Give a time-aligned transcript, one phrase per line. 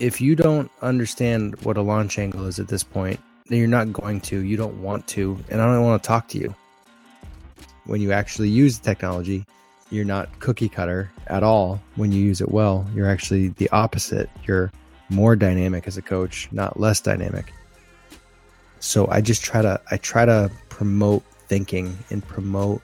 [0.00, 3.92] if you don't understand what a launch angle is at this point, then you're not
[3.92, 6.54] going to, you don't want to, and I don't want to talk to you.
[7.84, 9.44] When you actually use the technology,
[9.90, 12.86] you're not cookie cutter at all when you use it well.
[12.94, 14.30] You're actually the opposite.
[14.46, 14.72] You're
[15.10, 17.52] more dynamic as a coach, not less dynamic.
[18.78, 22.80] So I just try to I try to promote thinking and promote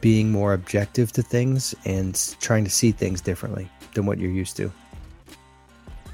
[0.00, 4.56] being more objective to things and trying to see things differently than what you're used
[4.58, 4.70] to.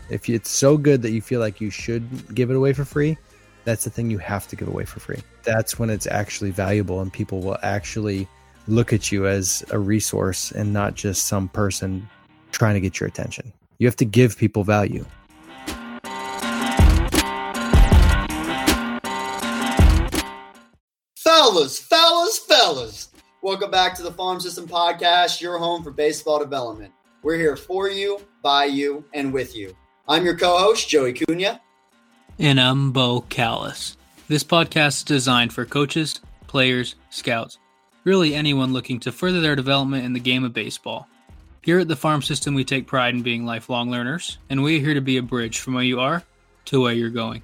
[0.08, 3.18] If it's so good that you feel like you should give it away for free,
[3.64, 5.20] that's the thing you have to give away for free.
[5.42, 8.28] That's when it's actually valuable and people will actually
[8.68, 12.08] look at you as a resource and not just some person
[12.52, 13.52] trying to get your attention.
[13.78, 15.04] You have to give people value.
[21.16, 23.08] Fellas, fellas, fellas.
[23.42, 26.92] Welcome back to the Farm System Podcast, your home for baseball development.
[27.24, 29.74] We're here for you, by you, and with you.
[30.08, 31.58] I'm your co host, Joey Cunha.
[32.38, 33.96] And I'm Bo Callis.
[34.28, 37.58] This podcast is designed for coaches, players, scouts,
[38.04, 41.08] really anyone looking to further their development in the game of baseball.
[41.62, 44.94] Here at the Farm System, we take pride in being lifelong learners, and we're here
[44.94, 46.22] to be a bridge from where you are
[46.66, 47.42] to where you're going.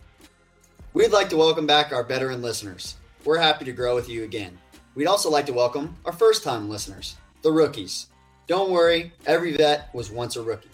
[0.94, 2.94] We'd like to welcome back our veteran listeners.
[3.24, 4.56] We're happy to grow with you again.
[4.94, 8.06] We'd also like to welcome our first time listeners, the rookies.
[8.46, 10.68] Don't worry, every vet was once a rookie.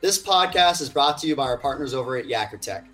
[0.00, 2.86] This podcast is brought to you by our partners over at YakkerTech.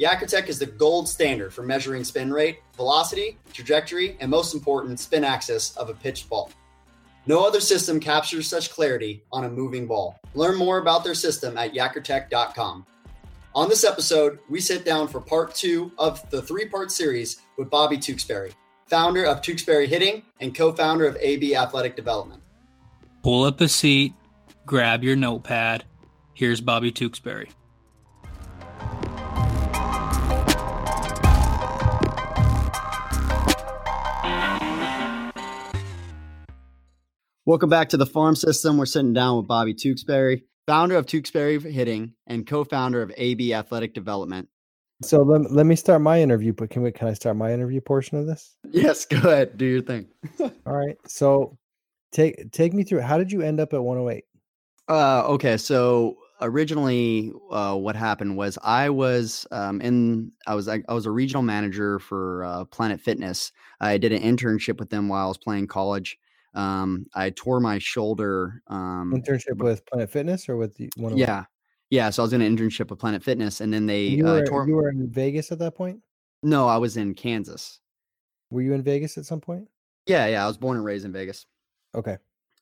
[0.00, 5.22] YakkerTech is the gold standard for measuring spin rate, velocity, trajectory, and most important, spin
[5.22, 6.50] axis of a pitched ball.
[7.26, 10.18] No other system captures such clarity on a moving ball.
[10.34, 12.86] Learn more about their system at yakkertech.com.
[13.54, 17.70] On this episode, we sit down for part two of the three part series with
[17.70, 18.52] Bobby Tewksbary
[18.88, 22.42] founder of Tewksbary Hitting and co founder of AB Athletic Development.
[23.22, 24.14] Pull up a seat,
[24.66, 25.84] grab your notepad.
[26.38, 27.48] Here's Bobby Tewksbary.
[37.44, 38.78] Welcome back to the farm system.
[38.78, 43.52] We're sitting down with Bobby Tewksbary, founder of Tewksbary Hitting and co founder of AB
[43.52, 44.48] Athletic Development.
[45.02, 47.80] So let, let me start my interview, but can we can I start my interview
[47.80, 48.54] portion of this?
[48.70, 49.58] Yes, go ahead.
[49.58, 50.06] Do your thing.
[50.40, 50.94] All right.
[51.04, 51.58] So
[52.12, 54.22] take take me through how did you end up at 108?
[54.88, 60.82] Uh okay, so originally uh, what happened was I was um, in I was I,
[60.88, 63.52] I, was a regional manager for uh, Planet Fitness.
[63.80, 66.18] I did an internship with them while I was playing college.
[66.54, 68.62] Um, I tore my shoulder.
[68.68, 71.12] Um, internship with Planet Fitness or with the one?
[71.12, 71.44] Of yeah,
[71.90, 74.34] yeah, so I was in an internship with Planet Fitness, and then they you uh,
[74.34, 74.68] were, uh, tore...
[74.68, 76.00] you were in Vegas at that point.
[76.42, 77.80] No, I was in Kansas.
[78.50, 79.68] Were you in Vegas at some point?
[80.06, 81.46] Yeah, yeah, I was born and raised in Vegas.
[81.94, 82.16] Okay.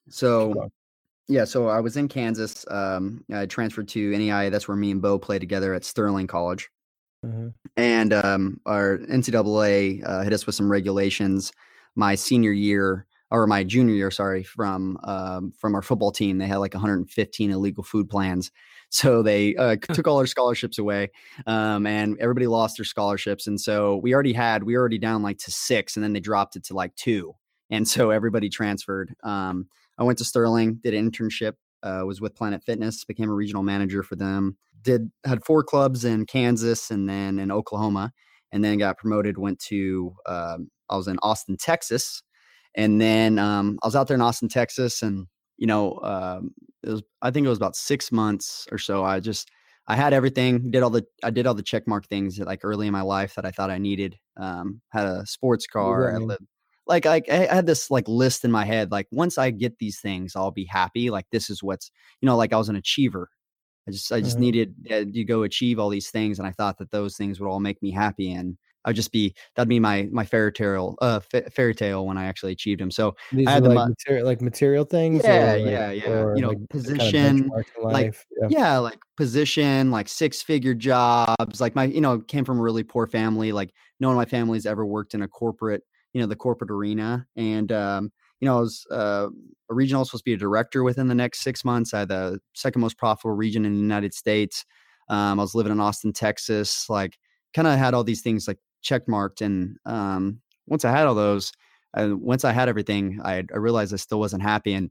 [0.08, 0.70] So,
[1.28, 2.64] yeah, so I was in Kansas.
[2.70, 4.48] Um, I transferred to NEI.
[4.50, 6.70] That's where me and Bo played together at Sterling College.
[7.24, 7.48] Mm-hmm.
[7.76, 11.52] And um, our NCAA uh, hit us with some regulations
[11.96, 16.38] my senior year or my junior year, sorry, from um, from our football team.
[16.38, 18.52] They had like 115 illegal food plans,
[18.90, 21.10] so they uh, took all our scholarships away,
[21.46, 23.46] um, and everybody lost their scholarships.
[23.46, 26.20] And so we already had we were already down like to six, and then they
[26.20, 27.34] dropped it to like two,
[27.70, 29.14] and so everybody transferred.
[29.24, 29.66] Um,
[29.98, 33.62] I went to Sterling, did an internship, uh, was with Planet Fitness, became a regional
[33.62, 34.56] manager for them.
[34.82, 38.12] Did had four clubs in Kansas and then in Oklahoma,
[38.52, 39.38] and then got promoted.
[39.38, 42.22] Went to um, I was in Austin, Texas,
[42.74, 46.52] and then um, I was out there in Austin, Texas, and you know, um,
[46.82, 49.04] it was I think it was about six months or so.
[49.04, 49.50] I just
[49.88, 52.92] I had everything, did all the I did all the checkmark things like early in
[52.92, 54.18] my life that I thought I needed.
[54.36, 56.14] Um, had a sports car.
[56.14, 56.42] I lived,
[56.86, 58.90] like I, I had this like list in my head.
[58.90, 61.10] Like once I get these things, I'll be happy.
[61.10, 63.28] Like this is what's you know like I was an achiever.
[63.88, 64.40] I just I just mm-hmm.
[64.40, 67.48] needed uh, to go achieve all these things, and I thought that those things would
[67.48, 68.32] all make me happy.
[68.32, 71.20] And I'd just be that'd be my my fairy tale uh
[71.52, 72.90] fairy tale when I actually achieved them.
[72.90, 75.22] So These I had the like, material, like material things.
[75.24, 76.34] Yeah, like, yeah, yeah.
[76.34, 78.46] You know, like position, kind of like yeah.
[78.48, 81.60] yeah, like position, like six figure jobs.
[81.60, 83.50] Like my, you know, came from a really poor family.
[83.52, 85.82] Like no one in my family's ever worked in a corporate,
[86.16, 87.26] you know, the corporate arena.
[87.36, 88.10] And um,
[88.40, 89.28] you know, I was uh,
[89.70, 91.92] a regional supposed to be a director within the next six months.
[91.92, 94.64] I had the second most profitable region in the United States.
[95.10, 96.88] Um, I was living in Austin, Texas.
[96.88, 97.18] Like
[97.52, 99.42] kind of had all these things like check marked.
[99.42, 101.52] And um, once I had all those,
[101.92, 104.72] uh, once I had everything, I, I realized I still wasn't happy.
[104.72, 104.90] And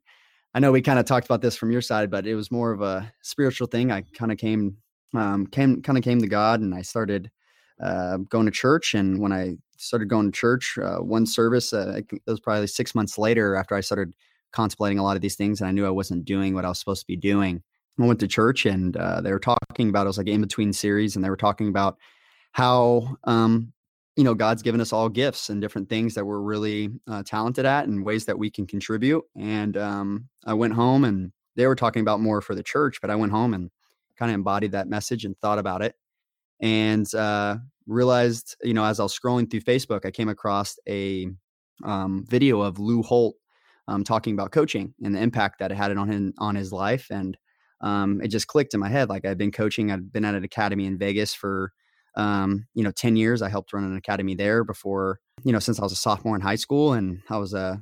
[0.54, 2.72] I know we kind of talked about this from your side, but it was more
[2.72, 3.92] of a spiritual thing.
[3.92, 4.78] I kind of came,
[5.16, 7.32] um, came, kind of came to God, and I started
[7.82, 8.94] uh, going to church.
[8.94, 12.96] And when I started going to church, uh, one service, uh, it was probably six
[12.96, 14.14] months later after I started
[14.52, 16.80] contemplating a lot of these things, and I knew I wasn't doing what I was
[16.80, 17.62] supposed to be doing.
[18.00, 20.74] I went to church and uh, they were talking about it was like in between
[20.74, 21.98] series, and they were talking about
[22.52, 23.74] how um,
[24.16, 27.66] you know God's given us all gifts and different things that we're really uh, talented
[27.66, 29.24] at and ways that we can contribute.
[29.38, 33.10] And um, I went home and they were talking about more for the church, but
[33.10, 33.72] I went home and
[34.18, 35.96] kind of embodied that message and thought about it
[36.62, 37.58] and uh,
[37.88, 41.28] realized, you know, as I was scrolling through Facebook, I came across a
[41.84, 43.38] um, video of Lou Holtz
[43.88, 47.08] um, talking about coaching and the impact that it had on him on his life,
[47.12, 47.38] and
[47.82, 49.10] um, it just clicked in my head.
[49.10, 51.72] Like I've been coaching, I've been at an academy in Vegas for
[52.16, 53.42] um, you know ten years.
[53.42, 56.42] I helped run an academy there before, you know, since I was a sophomore in
[56.42, 57.82] high school, and I was a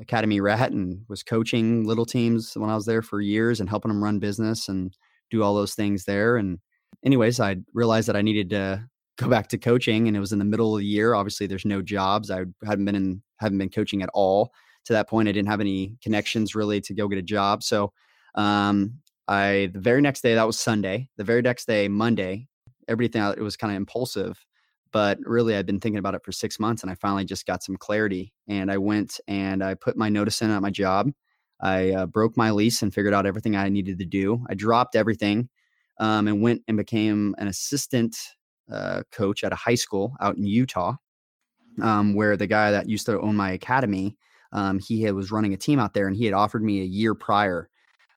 [0.00, 3.88] academy rat and was coaching little teams when I was there for years and helping
[3.90, 4.94] them run business and
[5.30, 6.36] do all those things there.
[6.36, 6.58] And
[7.06, 8.84] anyways, I realized that I needed to
[9.16, 11.14] go back to coaching and it was in the middle of the year.
[11.14, 12.30] Obviously there's no jobs.
[12.30, 14.50] I hadn't been in, hadn't been coaching at all
[14.84, 15.28] to that point.
[15.28, 17.62] I didn't have any connections really to go get a job.
[17.62, 17.92] So,
[18.34, 18.98] um,
[19.28, 22.46] I, the very next day, that was Sunday, the very next day, Monday,
[22.86, 24.44] everything, it was kind of impulsive,
[24.92, 27.64] but really I'd been thinking about it for six months and I finally just got
[27.64, 31.10] some clarity and I went and I put my notice in at my job.
[31.60, 34.44] I uh, broke my lease and figured out everything I needed to do.
[34.48, 35.48] I dropped everything
[35.98, 38.16] um, and went and became an assistant
[38.70, 40.96] uh, coach at a high school out in Utah,
[41.82, 44.16] um, where the guy that used to own my academy,
[44.52, 46.84] um, he had, was running a team out there, and he had offered me a
[46.84, 47.68] year prior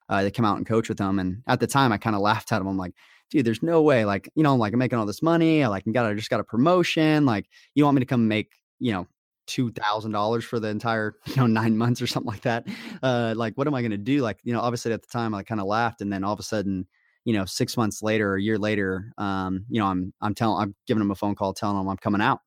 [0.08, 1.18] uh, to come out and coach with him.
[1.18, 2.66] And at the time, I kind of laughed at him.
[2.66, 2.94] I'm like,
[3.30, 4.04] dude, there's no way.
[4.04, 5.62] Like, you know, like I'm making all this money.
[5.64, 7.24] I like got I just got a promotion.
[7.24, 9.06] Like, you want me to come make you know
[9.46, 12.66] two thousand dollars for the entire you know nine months or something like that.
[13.02, 14.20] Uh, like, what am I going to do?
[14.20, 16.40] Like, you know, obviously at the time I kind of laughed, and then all of
[16.40, 16.86] a sudden,
[17.24, 20.74] you know, six months later, a year later, um, you know, I'm I'm telling I'm
[20.86, 22.40] giving him a phone call, telling him I'm coming out,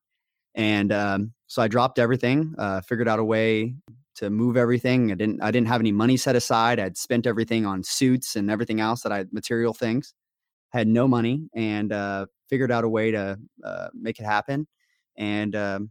[0.54, 3.74] and um, so I dropped everything, uh, figured out a way
[4.16, 5.12] to move everything.
[5.12, 6.78] I didn't I didn't have any money set aside.
[6.80, 10.14] I'd spent everything on suits and everything else that I material things.
[10.72, 14.66] Had no money and uh, figured out a way to uh, make it happen.
[15.16, 15.90] And um,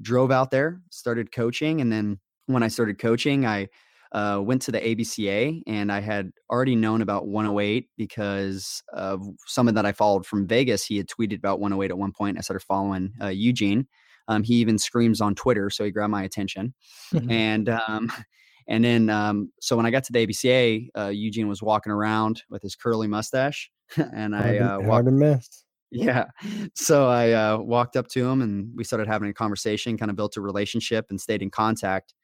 [0.00, 3.68] drove out there, started coaching, and then when I started coaching, I
[4.12, 9.74] uh, went to the ABCA, and I had already known about 108 because of someone
[9.76, 10.84] that I followed from Vegas.
[10.84, 12.38] He had tweeted about 108 at one point.
[12.38, 13.86] I started following uh, Eugene.
[14.28, 16.74] Um, he even screams on Twitter, so he grabbed my attention.
[17.14, 17.30] Mm-hmm.
[17.30, 18.12] And um,
[18.68, 22.42] and then um, so when I got to the ABCA, uh, Eugene was walking around
[22.50, 25.06] with his curly mustache, and I uh, walked.
[25.08, 25.64] Hard miss.
[25.92, 26.26] Yeah.
[26.74, 30.16] So I uh, walked up to him and we started having a conversation, kind of
[30.16, 32.14] built a relationship and stayed in contact.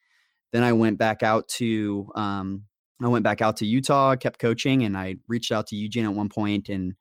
[0.53, 2.65] Then I went back out to um,
[3.03, 6.15] I went back out to Utah, kept coaching, and I reached out to Eugene at
[6.15, 6.95] one point, and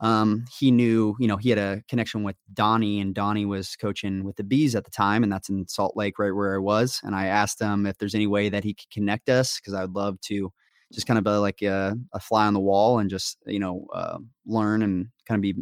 [0.00, 4.24] um, he knew, you know, he had a connection with Donnie, and Donnie was coaching
[4.24, 7.00] with the Bees at the time, and that's in Salt Lake, right where I was.
[7.04, 9.82] And I asked him if there's any way that he could connect us because I
[9.82, 10.52] would love to
[10.92, 13.86] just kind of be like a, a, fly on the wall and just you know
[13.94, 15.54] uh, learn and kind of be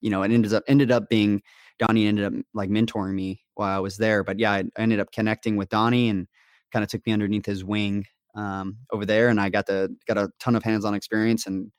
[0.00, 1.42] you know, it ended up ended up being
[1.78, 4.22] Donnie ended up like mentoring me while I was there.
[4.24, 6.26] But yeah, I, ended up connecting with Donnie and
[6.72, 8.04] kind of took me underneath his wing
[8.34, 11.70] um, over there, and I got the got a ton of hands-on experience and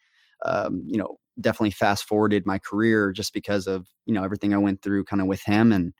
[0.46, 4.58] um, you know definitely fast forwarded my career just because of you know everything I
[4.58, 5.94] went through kind of with him and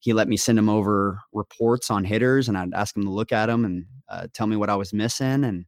[0.00, 3.30] he let me send him over reports on hitters and I'd ask him to look
[3.30, 5.64] at them and uh, tell me what I was missing and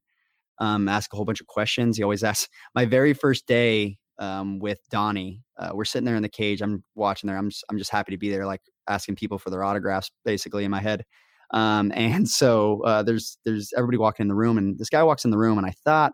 [0.59, 1.97] um, ask a whole bunch of questions.
[1.97, 5.43] He always asks my very first day um, with Donnie.
[5.57, 6.63] Uh, we're sitting there in the cage.
[6.63, 7.37] I'm watching there.
[7.37, 10.65] I'm just, I'm just happy to be there, like asking people for their autographs, basically
[10.65, 11.05] in my head.
[11.53, 15.25] Um, and so uh, there's there's everybody walking in the room, and this guy walks
[15.25, 16.13] in the room, and I thought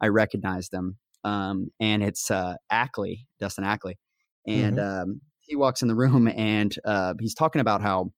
[0.00, 0.98] I recognized him.
[1.24, 3.98] Um, and it's uh, Ackley, Dustin Ackley,
[4.46, 5.02] and mm-hmm.
[5.02, 8.12] um, he walks in the room, and uh, he's talking about how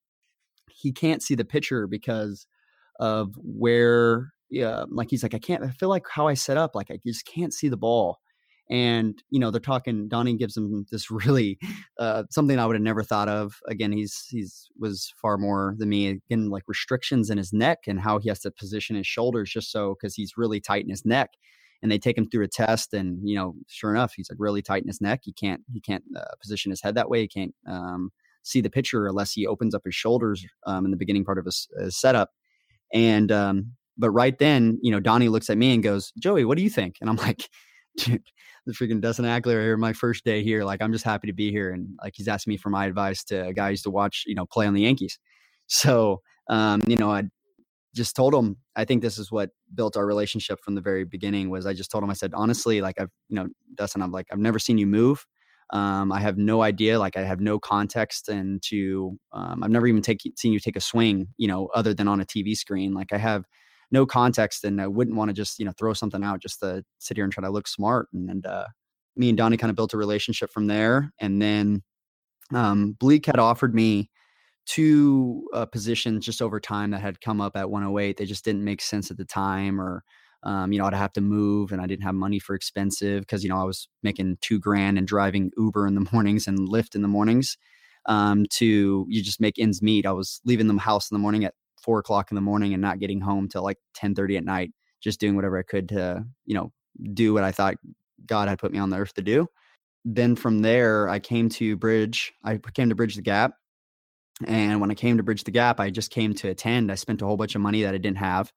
[0.71, 2.47] he can't see the pitcher because
[3.00, 6.75] of where yeah like he's like i can't i feel like how i set up
[6.75, 8.18] like i just can't see the ball
[8.71, 11.59] and you know they're talking donnie gives him this really
[11.99, 13.54] uh, something i would have never thought of.
[13.68, 16.09] Again he's he's was far more than me.
[16.09, 19.71] Again like restrictions in his neck and how he has to position his shoulders just
[19.71, 21.30] so because he's really tight in his neck
[21.83, 24.62] and they take him through a test and you know sure enough he's like really
[24.62, 25.21] tight in his neck.
[25.25, 27.21] He can't he can't uh, position his head that way.
[27.21, 28.11] He can't um,
[28.42, 31.44] see the pitcher unless he opens up his shoulders um, in the beginning part of
[31.44, 32.30] his, his setup.
[32.92, 36.56] And um, but right then you know donnie looks at me and goes joey what
[36.56, 36.97] do you think?
[37.00, 37.49] And i'm like
[37.97, 38.23] dude
[38.66, 40.64] the freaking Dustin Ackley here, my first day here.
[40.64, 41.71] Like, I'm just happy to be here.
[41.73, 44.35] And like, he's asking me for my advice to a guy used to watch, you
[44.35, 45.18] know, play on the Yankees.
[45.66, 47.23] So, um, you know, I
[47.94, 51.49] just told him, I think this is what built our relationship from the very beginning
[51.49, 54.26] was I just told him, I said, honestly, like I've, you know, Dustin, I'm like,
[54.30, 55.25] I've never seen you move.
[55.71, 60.02] Um, I have no idea, like I have no context into, um, I've never even
[60.02, 62.92] take, seen you take a swing, you know, other than on a TV screen.
[62.92, 63.44] Like I have
[63.94, 66.84] no context, and I wouldn't want to just you know throw something out just to
[66.98, 68.08] sit here and try to look smart.
[68.12, 68.66] And, and uh,
[69.16, 71.82] me and Donnie kind of built a relationship from there, and then
[72.52, 74.10] um, Bleak had offered me
[74.66, 78.16] two uh, positions just over time that had come up at 108.
[78.16, 80.02] They just didn't make sense at the time, or
[80.42, 83.42] um, you know, I'd have to move, and I didn't have money for expensive because
[83.42, 86.94] you know I was making two grand and driving Uber in the mornings and Lyft
[86.94, 87.56] in the mornings.
[88.06, 90.04] Um, to you just make ends meet.
[90.04, 92.82] I was leaving the house in the morning at four o'clock in the morning and
[92.82, 96.24] not getting home till like ten thirty at night, just doing whatever I could to
[96.46, 96.72] you know
[97.12, 97.76] do what I thought
[98.26, 99.48] God had put me on the earth to do.
[100.04, 102.32] Then from there, I came to Bridge.
[102.44, 103.54] I came to Bridge the Gap.
[104.46, 106.90] And when I came to Bridge the Gap, I just came to attend.
[106.90, 108.52] I spent a whole bunch of money that I didn't have.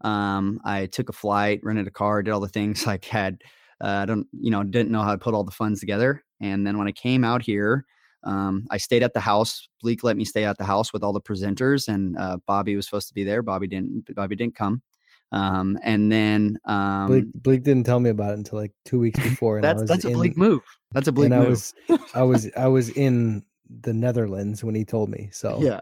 [0.00, 3.42] Um, I took a flight, rented a car, did all the things like had,
[3.80, 6.24] uh, I don't, you know, didn't know how to put all the funds together.
[6.40, 7.84] And then when I came out here,
[8.24, 9.68] um, I stayed at the house.
[9.82, 12.86] Bleak let me stay at the house with all the presenters, and uh, Bobby was
[12.86, 13.42] supposed to be there.
[13.42, 14.14] Bobby didn't.
[14.14, 14.82] Bobby didn't come.
[15.30, 19.18] Um, and then um, Bleak, Bleak didn't tell me about it until like two weeks
[19.22, 19.56] before.
[19.56, 20.62] And that's that's in, a Bleak move.
[20.92, 21.42] That's a Bleak move.
[21.42, 21.74] I was
[22.14, 23.44] I was I was in
[23.82, 25.28] the Netherlands when he told me.
[25.32, 25.80] So yeah,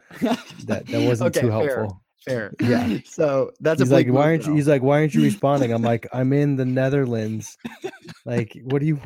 [0.64, 2.02] that that wasn't okay, too helpful.
[2.24, 2.54] Fair, fair.
[2.60, 2.98] Yeah.
[3.06, 4.54] So that's he's like, why aren't you?
[4.54, 5.72] He's like, why aren't you responding?
[5.72, 7.56] I'm like, I'm in the Netherlands.
[8.24, 9.00] like, what do you?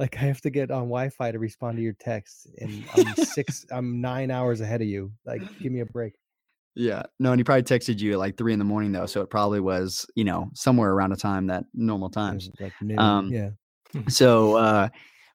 [0.00, 3.66] Like, I have to get on Wi-Fi to respond to your texts, and I'm six,
[3.70, 5.12] I'm nine hours ahead of you.
[5.26, 6.14] Like, give me a break.
[6.74, 7.02] Yeah.
[7.18, 9.04] No, and he probably texted you at like three in the morning though.
[9.04, 12.48] So it probably was, you know, somewhere around a time that normal times.
[12.58, 12.98] Like noon.
[12.98, 13.50] Um, yeah.
[14.08, 14.88] so uh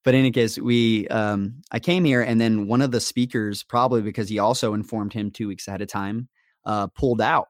[0.05, 3.63] but in any case, we um, I came here, and then one of the speakers,
[3.63, 6.29] probably because he also informed him two weeks ahead of time,
[6.63, 7.47] uh, pulled out,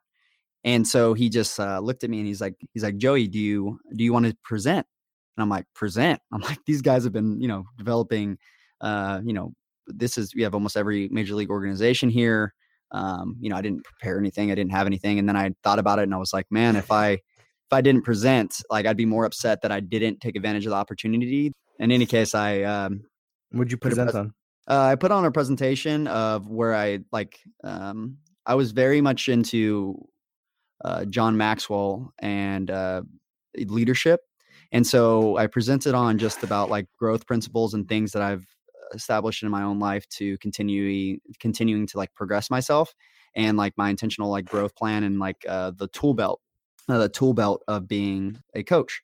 [0.63, 3.37] and so he just uh, looked at me and he's like, he's like, Joey, do
[3.37, 4.87] you do you want to present?
[5.35, 6.21] And I'm like, present.
[6.31, 8.37] I'm like, these guys have been, you know, developing,
[8.81, 9.53] uh, you know,
[9.87, 12.53] this is we have almost every major league organization here.
[12.91, 15.79] Um, you know, I didn't prepare anything, I didn't have anything, and then I thought
[15.79, 18.97] about it, and I was like, man, if I if I didn't present, like I'd
[18.97, 22.61] be more upset that I didn't take advantage of the opportunity in any case, I
[22.63, 23.03] um,
[23.53, 24.33] would you present pres- on?
[24.67, 29.29] Uh, I put on a presentation of where I like um, I was very much
[29.29, 30.07] into
[30.83, 33.01] uh, John Maxwell and uh,
[33.57, 34.21] leadership,
[34.75, 38.45] and so I presented on just about like growth principles and things that I've
[38.93, 42.93] established in my own life to continue continuing to like progress myself
[43.37, 46.41] and like my intentional like growth plan and like uh, the tool belt,
[46.89, 49.01] uh, the tool belt of being a coach.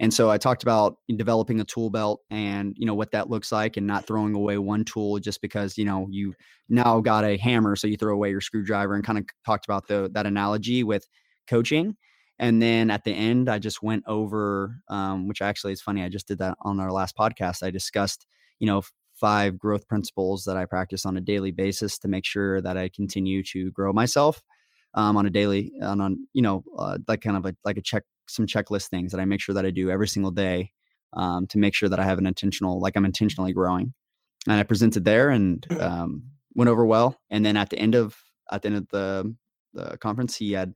[0.00, 3.52] And so I talked about developing a tool belt and you know what that looks
[3.52, 6.34] like and not throwing away one tool just because you know you
[6.68, 9.86] now got a hammer so you throw away your screwdriver and kind of talked about
[9.86, 11.06] the that analogy with
[11.46, 11.96] coaching.
[12.42, 16.02] And then at the end, I just went over, um, which actually is funny.
[16.02, 17.62] I just did that on our last podcast.
[17.62, 18.26] I discussed,
[18.58, 18.82] you know,
[19.14, 22.88] five growth principles that I practice on a daily basis to make sure that I
[22.88, 24.42] continue to grow myself
[24.94, 27.80] um, on a daily, on, on you know, uh, like kind of a, like a
[27.80, 30.72] check some checklist things that I make sure that I do every single day
[31.12, 33.94] um, to make sure that I have an intentional, like I'm intentionally growing.
[34.48, 36.24] And I presented there and um,
[36.56, 37.20] went over well.
[37.30, 38.16] And then at the end of
[38.50, 39.36] at the end of the,
[39.74, 40.74] the conference, he had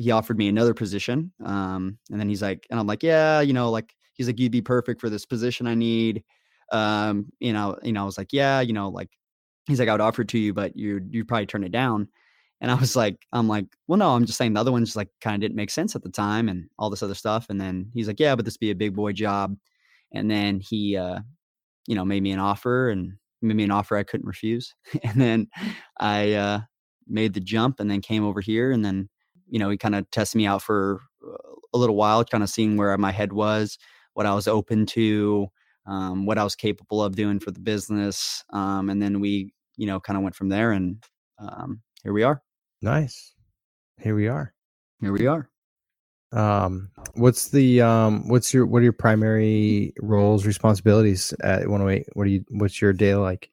[0.00, 1.32] he offered me another position.
[1.44, 4.52] Um, and then he's like, and I'm like, yeah, you know, like he's like, you'd
[4.52, 6.24] be perfect for this position I need.
[6.72, 9.08] Um, you know, you know, I was like, yeah, you know, like
[9.66, 12.08] he's like, I would offer it to you, but you you probably turn it down.
[12.60, 15.08] And I was like, I'm like, well, no, I'm just saying the other ones like
[15.20, 17.46] kind of didn't make sense at the time and all this other stuff.
[17.48, 19.56] And then he's like, yeah, but this be a big boy job.
[20.12, 21.20] And then he, uh,
[21.86, 24.74] you know, made me an offer and made me an offer I couldn't refuse.
[25.02, 25.48] and then
[25.98, 26.60] I uh,
[27.08, 28.72] made the jump and then came over here.
[28.72, 29.08] And then,
[29.50, 31.00] you know, he kind of tested me out for
[31.74, 33.78] a little while, kind of seeing where my head was,
[34.14, 35.48] what I was open to,
[35.86, 38.44] um, what I was capable of doing for the business.
[38.52, 41.02] Um, and then we, you know, kind of went from there and
[41.38, 42.42] um, here we are.
[42.82, 43.34] Nice.
[44.00, 44.54] Here we are.
[45.00, 45.50] Here we are.
[46.32, 52.08] Um, what's the um, what's your what are your primary roles, responsibilities at 108?
[52.14, 53.50] What do you what's your day like?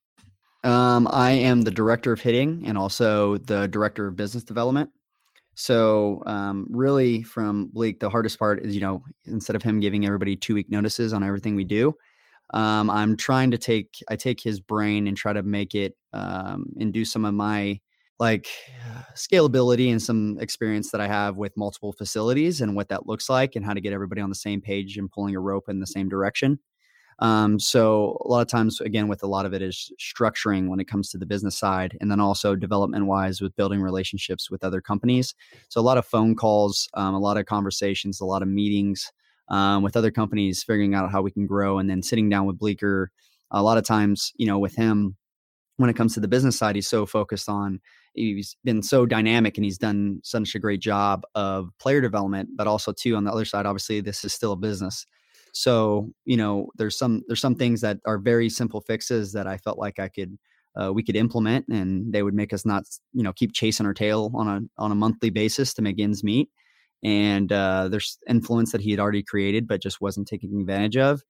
[0.63, 4.91] Um, I am the director of hitting and also the director of business development.
[5.59, 10.05] So, um, really, from Blake, the hardest part is, you know, instead of him giving
[10.05, 11.95] everybody two week notices on everything we do,
[12.53, 16.65] um, I'm trying to take I take his brain and try to make it um,
[16.79, 17.79] and do some of my
[18.19, 18.47] like
[19.15, 23.55] scalability and some experience that I have with multiple facilities and what that looks like
[23.55, 25.87] and how to get everybody on the same page and pulling a rope in the
[25.87, 26.59] same direction.
[27.19, 30.79] Um, so a lot of times, again, with a lot of it is structuring when
[30.79, 34.63] it comes to the business side, and then also development wise with building relationships with
[34.63, 35.33] other companies.
[35.69, 39.11] So a lot of phone calls, um, a lot of conversations, a lot of meetings
[39.49, 42.59] um, with other companies, figuring out how we can grow, and then sitting down with
[42.59, 43.11] Bleecker.
[43.51, 45.15] A lot of times, you know, with him,
[45.77, 47.79] when it comes to the business side, he's so focused on
[48.17, 52.67] he's been so dynamic and he's done such a great job of player development, but
[52.67, 55.05] also too on the other side, obviously this is still a business.
[55.57, 59.57] So, you know, there's some there's some things that are very simple fixes that I
[59.57, 60.37] felt like I could
[60.79, 62.83] uh, we could implement and they would make us not,
[63.13, 66.23] you know, keep chasing our tail on a on a monthly basis to make ends
[66.23, 66.49] meet.
[67.03, 71.21] And uh, there's influence that he had already created, but just wasn't taking advantage of.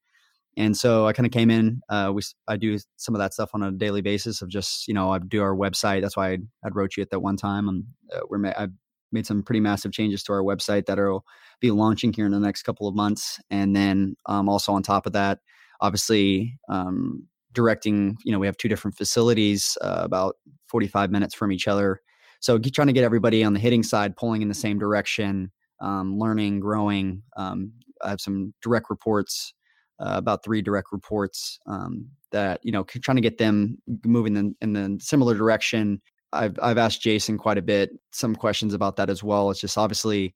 [0.57, 1.81] And so I kind of came in.
[1.87, 4.93] Uh, we I do some of that stuff on a daily basis of just you
[4.93, 6.01] know I do our website.
[6.01, 8.67] That's why I I wrote you at that one time, and uh, we're I
[9.11, 11.25] made some pretty massive changes to our website that will
[11.59, 13.39] be launching here in the next couple of months.
[13.49, 15.39] And then um, also on top of that,
[15.81, 18.17] obviously um, directing.
[18.23, 20.35] You know we have two different facilities, uh, about
[20.67, 22.01] 45 minutes from each other.
[22.39, 26.19] So trying to get everybody on the hitting side pulling in the same direction, um,
[26.19, 27.23] learning, growing.
[27.35, 27.71] Um,
[28.03, 29.53] I have some direct reports
[29.99, 34.55] uh, about three direct reports um, that you know trying to get them moving in,
[34.61, 36.01] in the similar direction.
[36.33, 39.49] I've I've asked Jason quite a bit some questions about that as well.
[39.49, 40.35] It's just obviously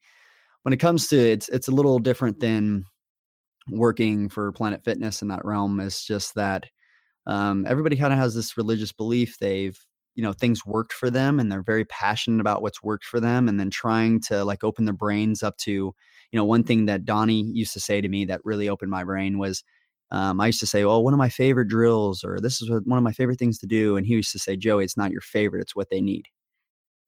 [0.64, 2.86] when it comes to it's it's a little different than
[3.70, 5.80] working for Planet Fitness in that realm.
[5.80, 6.66] It's just that
[7.28, 9.78] um, everybody kind of has this religious belief they've
[10.16, 13.48] you know things worked for them and they're very passionate about what's worked for them
[13.48, 15.94] and then trying to like open their brains up to
[16.32, 19.04] you know, one thing that Donnie used to say to me that really opened my
[19.04, 19.64] brain was,
[20.12, 22.98] um, I used to say, "Oh, one of my favorite drills," or "This is one
[22.98, 25.22] of my favorite things to do," and he used to say, "Joey, it's not your
[25.22, 26.26] favorite; it's what they need."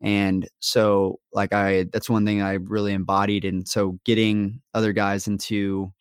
[0.01, 5.27] And so, like, I that's one thing I really embodied, and so getting other guys
[5.27, 5.91] into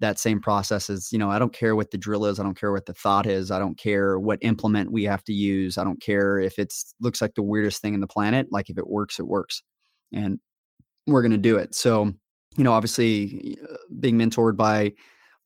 [0.00, 2.58] that same process is, you know, I don't care what the drill is, I don't
[2.58, 5.84] care what the thought is, I don't care what implement we have to use, I
[5.84, 8.48] don't care if it looks like the weirdest thing in the planet.
[8.50, 9.62] Like, if it works, it works,
[10.12, 10.38] and
[11.06, 11.74] we're gonna do it.
[11.74, 12.12] So
[12.56, 14.92] you know, obviously uh, being mentored by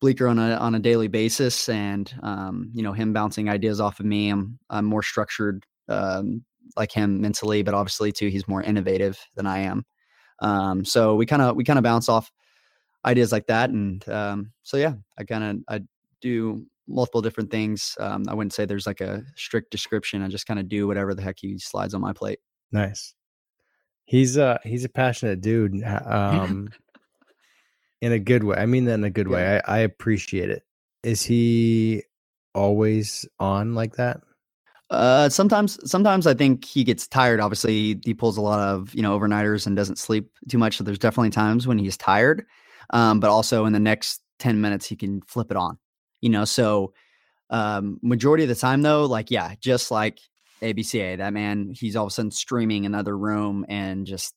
[0.01, 3.99] Bleecker on a on a daily basis, and um, you know him bouncing ideas off
[3.99, 4.29] of me.
[4.29, 6.43] I'm I'm more structured um,
[6.75, 9.85] like him mentally, but obviously too he's more innovative than I am.
[10.39, 12.31] Um, so we kind of we kind of bounce off
[13.05, 15.81] ideas like that, and um, so yeah, I kind of I
[16.21, 17.95] do multiple different things.
[17.99, 20.21] Um, I wouldn't say there's like a strict description.
[20.21, 22.39] I just kind of do whatever the heck he slides on my plate.
[22.71, 23.13] Nice.
[24.05, 25.81] He's uh he's a passionate dude.
[26.05, 26.69] Um
[28.01, 28.57] in a good way.
[28.57, 29.33] I mean that in a good yeah.
[29.33, 29.61] way.
[29.65, 30.63] I, I appreciate it.
[31.03, 32.03] Is he
[32.53, 34.21] always on like that?
[34.89, 37.39] Uh, sometimes, sometimes I think he gets tired.
[37.39, 40.77] Obviously, he, he pulls a lot of you know overnighters and doesn't sleep too much.
[40.77, 42.45] So there's definitely times when he's tired.
[42.91, 45.77] Um, but also in the next ten minutes, he can flip it on.
[46.21, 46.93] You know, so
[47.49, 50.19] um, majority of the time though, like yeah, just like
[50.61, 54.35] ABCA, that man, he's all of a sudden streaming another room and just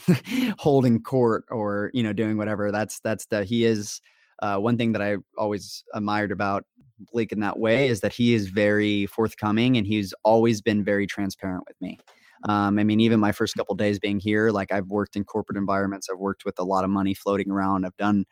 [0.58, 2.70] holding court or you know doing whatever.
[2.72, 4.00] That's that's the he is.
[4.40, 6.64] Uh, one thing that I always admired about
[7.12, 11.06] Blake in that way is that he is very forthcoming and he's always been very
[11.06, 11.98] transparent with me.
[12.48, 15.56] Um, I mean, even my first couple days being here, like I've worked in corporate
[15.56, 18.24] environments, I've worked with a lot of money floating around, I've done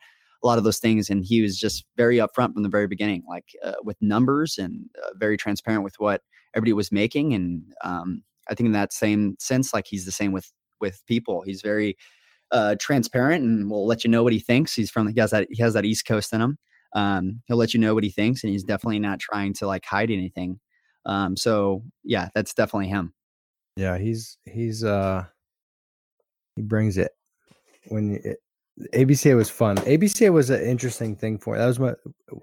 [0.43, 3.23] a lot of those things, and he was just very upfront from the very beginning,
[3.29, 6.21] like uh, with numbers and uh, very transparent with what
[6.53, 7.33] everybody was making.
[7.33, 11.43] And um, I think in that same sense, like he's the same with with people.
[11.45, 11.97] He's very
[12.51, 14.73] uh, transparent and will let you know what he thinks.
[14.73, 16.57] He's from he has that he has that East Coast in him.
[16.93, 19.85] Um, he'll let you know what he thinks, and he's definitely not trying to like
[19.85, 20.59] hide anything.
[21.05, 23.13] Um, so yeah, that's definitely him.
[23.77, 25.25] Yeah, he's he's uh
[26.55, 27.11] he brings it
[27.87, 28.37] when it,
[28.93, 29.77] ABCA was fun.
[29.77, 31.93] ABCA was an interesting thing for that was my.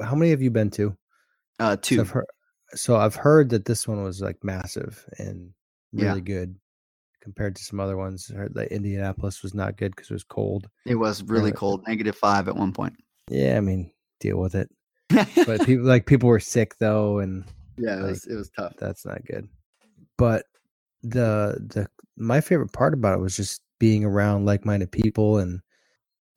[0.01, 0.97] How many have you been to?
[1.59, 1.97] Uh, two.
[1.97, 2.27] So I've heard,
[2.75, 5.51] so I've heard that this one was like massive and
[5.93, 6.25] really yeah.
[6.25, 6.57] good
[7.21, 8.31] compared to some other ones.
[8.33, 10.69] I heard that Indianapolis was not good because it was cold.
[10.87, 12.95] It was really cold, negative five at one point.
[13.31, 14.71] Yeah, I mean, deal with it.
[15.47, 17.45] but people like people were sick though, and
[17.77, 18.75] yeah, it like, was it was tough.
[18.79, 19.49] That's not good.
[20.17, 20.45] But
[21.03, 25.61] the the my favorite part about it was just being around like minded people and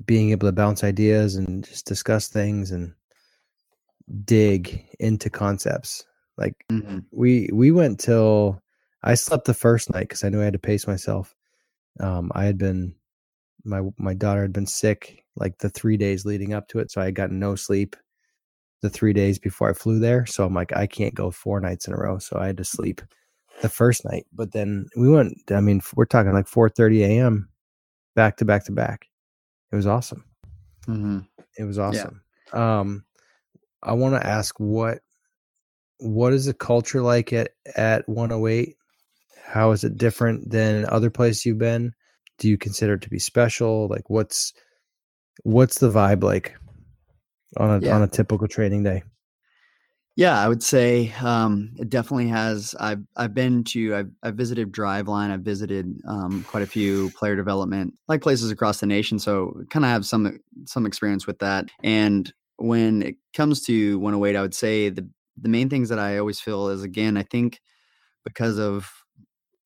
[0.06, 2.94] being able to bounce ideas and just discuss things and
[4.26, 6.06] dig into concepts.
[6.38, 7.00] Like mm-hmm.
[7.12, 8.62] we we went till
[9.04, 11.36] I slept the first night because I knew I had to pace myself.
[12.00, 12.96] Um, I had been
[13.64, 17.02] my my daughter had been sick like the three days leading up to it, so
[17.02, 17.96] I had gotten no sleep
[18.82, 20.26] the three days before I flew there.
[20.26, 22.64] So I'm like, I can't go four nights in a row, so I had to
[22.64, 23.02] sleep
[23.62, 24.26] the first night.
[24.34, 25.38] But then we went.
[25.52, 27.50] I mean, we're talking like 4:30 a.m.
[28.16, 29.08] back to back to back.
[29.72, 30.26] It was awesome.
[30.88, 31.20] Mm-hmm.
[31.58, 32.22] It was awesome.
[32.54, 32.80] Yeah.
[32.80, 33.06] Um,
[33.84, 35.00] I want to ask what
[36.00, 38.76] what is the culture like at at 108
[39.44, 41.94] how is it different than other places you've been?
[42.38, 43.88] Do you consider it to be special?
[43.88, 44.54] Like what's
[45.44, 46.56] what's the vibe like
[47.58, 47.96] on a yeah.
[47.96, 49.04] on a typical training day?
[50.18, 52.76] Yeah, I would say um, it definitely has.
[52.80, 55.32] I've I've been to I've, I've visited Driveline.
[55.32, 59.20] I've visited um, quite a few player development like places across the nation.
[59.20, 61.70] So kind of have some some experience with that.
[61.84, 65.08] And when it comes to 108, I would say the
[65.42, 67.62] the main things that I always feel is again I think
[68.26, 68.92] because of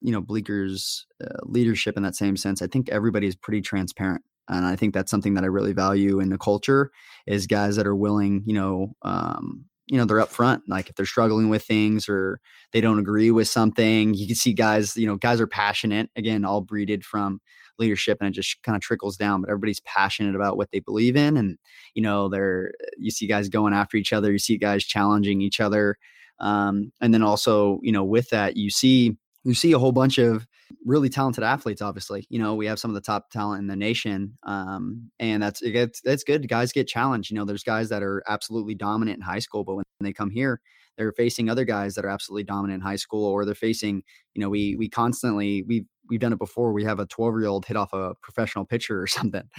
[0.01, 2.61] you know Bleecker's uh, leadership in that same sense.
[2.61, 6.19] I think everybody is pretty transparent and I think that's something that I really value
[6.19, 6.91] in the culture
[7.25, 10.61] is guys that are willing, you know, um, you know they're upfront.
[10.67, 12.39] like if they're struggling with things or
[12.71, 16.43] they don't agree with something you can see guys you know guys are passionate again
[16.43, 17.39] all breeded from
[17.77, 21.15] leadership and it just kind of trickles down but everybody's passionate about what they believe
[21.15, 21.57] in and
[21.93, 25.59] you know they're you see guys going after each other you see guys challenging each
[25.59, 25.97] other
[26.39, 30.17] um, and then also you know with that you see you see a whole bunch
[30.17, 30.47] of
[30.83, 31.81] really talented athletes.
[31.81, 35.41] Obviously, you know we have some of the top talent in the nation, um, and
[35.41, 36.47] that's it's, that's good.
[36.49, 37.31] Guys get challenged.
[37.31, 40.31] You know, there's guys that are absolutely dominant in high school, but when they come
[40.31, 40.59] here,
[40.97, 44.03] they're facing other guys that are absolutely dominant in high school, or they're facing.
[44.33, 46.73] You know, we we constantly we we've done it before.
[46.73, 49.49] We have a 12 year old hit off a professional pitcher or something.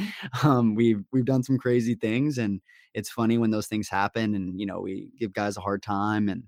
[0.43, 2.61] Um, we've we've done some crazy things, and
[2.95, 4.35] it's funny when those things happen.
[4.35, 6.45] And you know, we give guys a hard time, and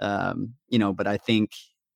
[0.00, 1.52] um, you know, but I think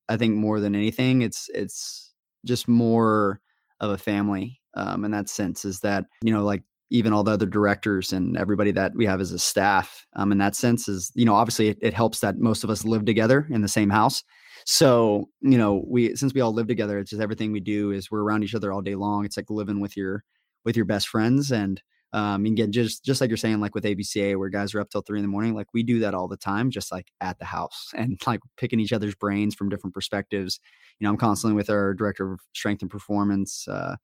[0.09, 2.13] I think more than anything, it's it's
[2.45, 3.41] just more
[3.79, 5.65] of a family um, in that sense.
[5.65, 9.19] Is that you know like even all the other directors and everybody that we have
[9.19, 12.37] as a staff um, in that sense is you know obviously it, it, helps that
[12.37, 14.23] most of us live together in the same house
[14.65, 18.09] so you know we since we all live together it's just everything we do is
[18.09, 20.23] we're around each other all day long it's like living with your
[20.63, 21.81] with your best friends and
[22.13, 24.89] um, and again, just just like you're saying, like with ABCA, where guys are up
[24.89, 27.37] till three in the morning, like we do that all the time, just like at
[27.37, 30.59] the house and like picking each other's brains from different perspectives.
[30.99, 33.97] You know, I'm constantly with our director of strength and performance, uh,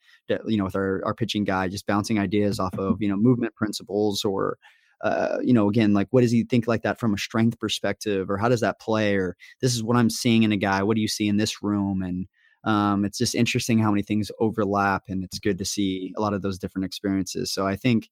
[0.45, 3.55] you know, with our our pitching guy, just bouncing ideas off of you know movement
[3.55, 4.57] principles or.
[5.01, 8.29] Uh, you know, again, like what does he think like that from a strength perspective,
[8.29, 10.81] or how does that play, or this is what I'm seeing in a guy.
[10.81, 12.25] What do you see in this room, and
[12.63, 16.33] um, it's just interesting how many things overlap and it's good to see a lot
[16.33, 17.51] of those different experiences.
[17.51, 18.09] So i think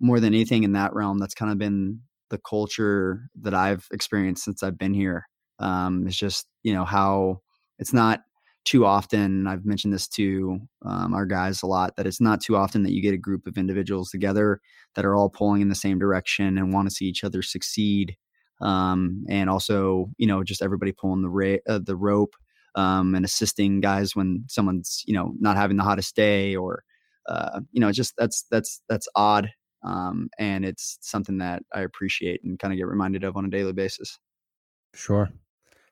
[0.00, 4.44] more than anything in that realm that's kind of been the culture that i've experienced
[4.44, 5.26] since i've been here.
[5.58, 7.40] Um, it's just you know how
[7.78, 8.22] it's not
[8.64, 12.56] too often i've mentioned this to um, our guys a lot that it's not too
[12.56, 14.60] often that you get a group of individuals together
[14.94, 18.16] that are all pulling in the same direction and want to see each other succeed.
[18.60, 22.34] Um, and also you know just everybody pulling the ra- uh, the rope
[22.76, 26.84] um, and assisting guys when someone's you know not having the hottest day or
[27.28, 29.50] uh, you know just that's that's that's odd
[29.86, 33.50] um, and it's something that I appreciate and kind of get reminded of on a
[33.50, 34.18] daily basis.
[34.94, 35.30] Sure.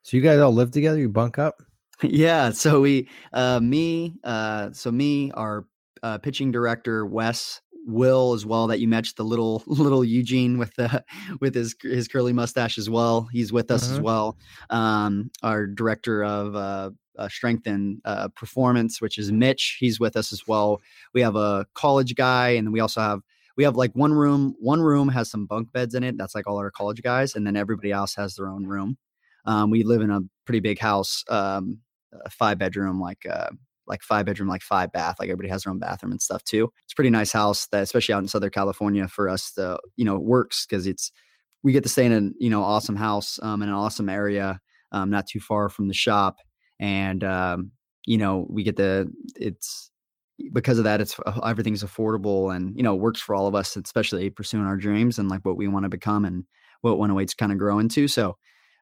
[0.03, 0.99] So you guys all live together?
[0.99, 1.63] You bunk up?
[2.03, 2.51] yeah.
[2.51, 5.67] So we, uh, me, uh, so me, our
[6.03, 10.75] uh, pitching director Wes, Will as well that you matched the little little Eugene with
[10.75, 11.05] the
[11.41, 13.29] with his his curly mustache as well.
[13.33, 13.95] He's with us uh-huh.
[13.95, 14.39] as well.
[14.71, 19.77] Um, our director of uh, uh, strength and uh, performance, which is Mitch.
[19.79, 20.81] He's with us as well.
[21.13, 23.21] We have a college guy, and then we also have
[23.57, 24.55] we have like one room.
[24.59, 26.17] One room has some bunk beds in it.
[26.17, 28.97] That's like all our college guys, and then everybody else has their own room.
[29.47, 31.81] Um, we live in a pretty big house, um,
[32.25, 33.51] a five bedroom, like uh,
[33.87, 35.17] like five bedroom, like five bath.
[35.19, 36.71] Like everybody has their own bathroom and stuff too.
[36.85, 40.05] It's a pretty nice house that, especially out in Southern California, for us to you
[40.05, 41.11] know works because it's
[41.63, 44.61] we get to stay in a you know awesome house um, in an awesome area,
[44.93, 46.37] um, not too far from the shop,
[46.81, 47.73] and um,
[48.07, 49.91] you know we get the it's
[50.53, 53.77] because of that it's uh, everything's affordable and you know works for all of us
[53.77, 56.45] especially pursuing our dreams and like what we want to become and
[56.81, 58.37] what 108's kind of grow into so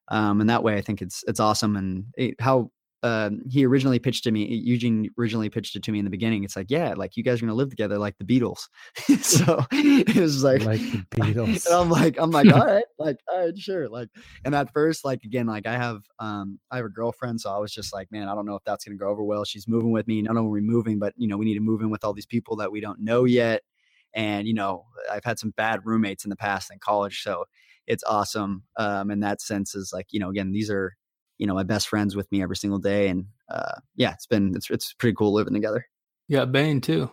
[0.08, 2.70] um and that way i think it's it's awesome and it, how
[3.02, 4.46] uh, he originally pitched to me.
[4.46, 6.44] Eugene originally pitched it to me in the beginning.
[6.44, 8.68] It's like, yeah, like you guys are gonna live together like the Beatles.
[9.22, 11.66] so it was like, like the Beatles.
[11.70, 13.88] I'm like, I'm like, all right, like, all right, sure.
[13.88, 14.08] Like,
[14.44, 17.58] and at first, like again, like I have, um, I have a girlfriend, so I
[17.58, 19.44] was just like, man, I don't know if that's gonna go over well.
[19.44, 20.22] She's moving with me.
[20.22, 22.12] Not only are we moving, but you know, we need to move in with all
[22.12, 23.62] these people that we don't know yet.
[24.14, 27.46] And you know, I've had some bad roommates in the past in college, so
[27.88, 28.62] it's awesome.
[28.76, 30.94] Um, in that sense, is like, you know, again, these are
[31.42, 34.54] you know my best friends with me every single day, and uh, yeah, it's been
[34.54, 35.84] it's it's pretty cool living together.
[36.28, 37.10] Yeah, Bane too.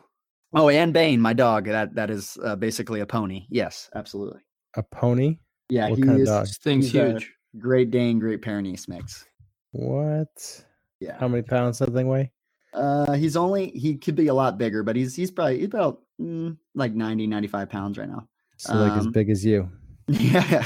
[0.53, 1.65] Oh, and Bane, my dog.
[1.65, 3.47] That that is uh, basically a pony.
[3.49, 4.41] Yes, absolutely.
[4.75, 5.39] A pony?
[5.67, 6.29] Yeah, what he kind is.
[6.29, 6.45] Of dog?
[6.45, 7.33] This thing's huge.
[7.57, 9.25] Great Dane, Great Pyrenees mix.
[9.71, 10.63] What?
[10.99, 11.17] Yeah.
[11.19, 12.31] How many pounds does that thing weigh?
[12.71, 16.01] Uh, he's only he could be a lot bigger, but he's he's probably he's about
[16.21, 18.27] mm, like 90, 95 pounds right now.
[18.57, 19.71] So um, like as um, big as you.
[20.07, 20.65] Yeah.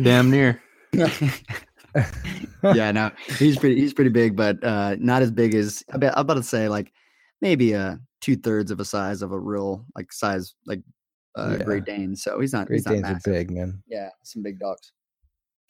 [0.00, 0.60] Damn near.
[2.74, 6.12] yeah, no, he's pretty he's pretty big, but uh, not as big as I bet,
[6.16, 6.92] I'm about to say like
[7.40, 10.80] maybe uh two thirds of a size of a real like size like
[11.36, 11.64] uh, yeah.
[11.64, 12.16] Great Dane.
[12.16, 12.66] So he's not.
[12.66, 13.32] Great he's not Danes massive.
[13.32, 13.82] are big, man.
[13.86, 14.92] Yeah, some big dogs.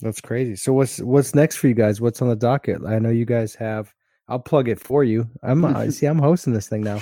[0.00, 0.56] That's crazy.
[0.56, 2.00] So what's what's next for you guys?
[2.00, 2.82] What's on the docket?
[2.86, 3.92] I know you guys have.
[4.28, 5.28] I'll plug it for you.
[5.42, 6.06] I'm uh, see.
[6.06, 7.00] I'm hosting this thing now.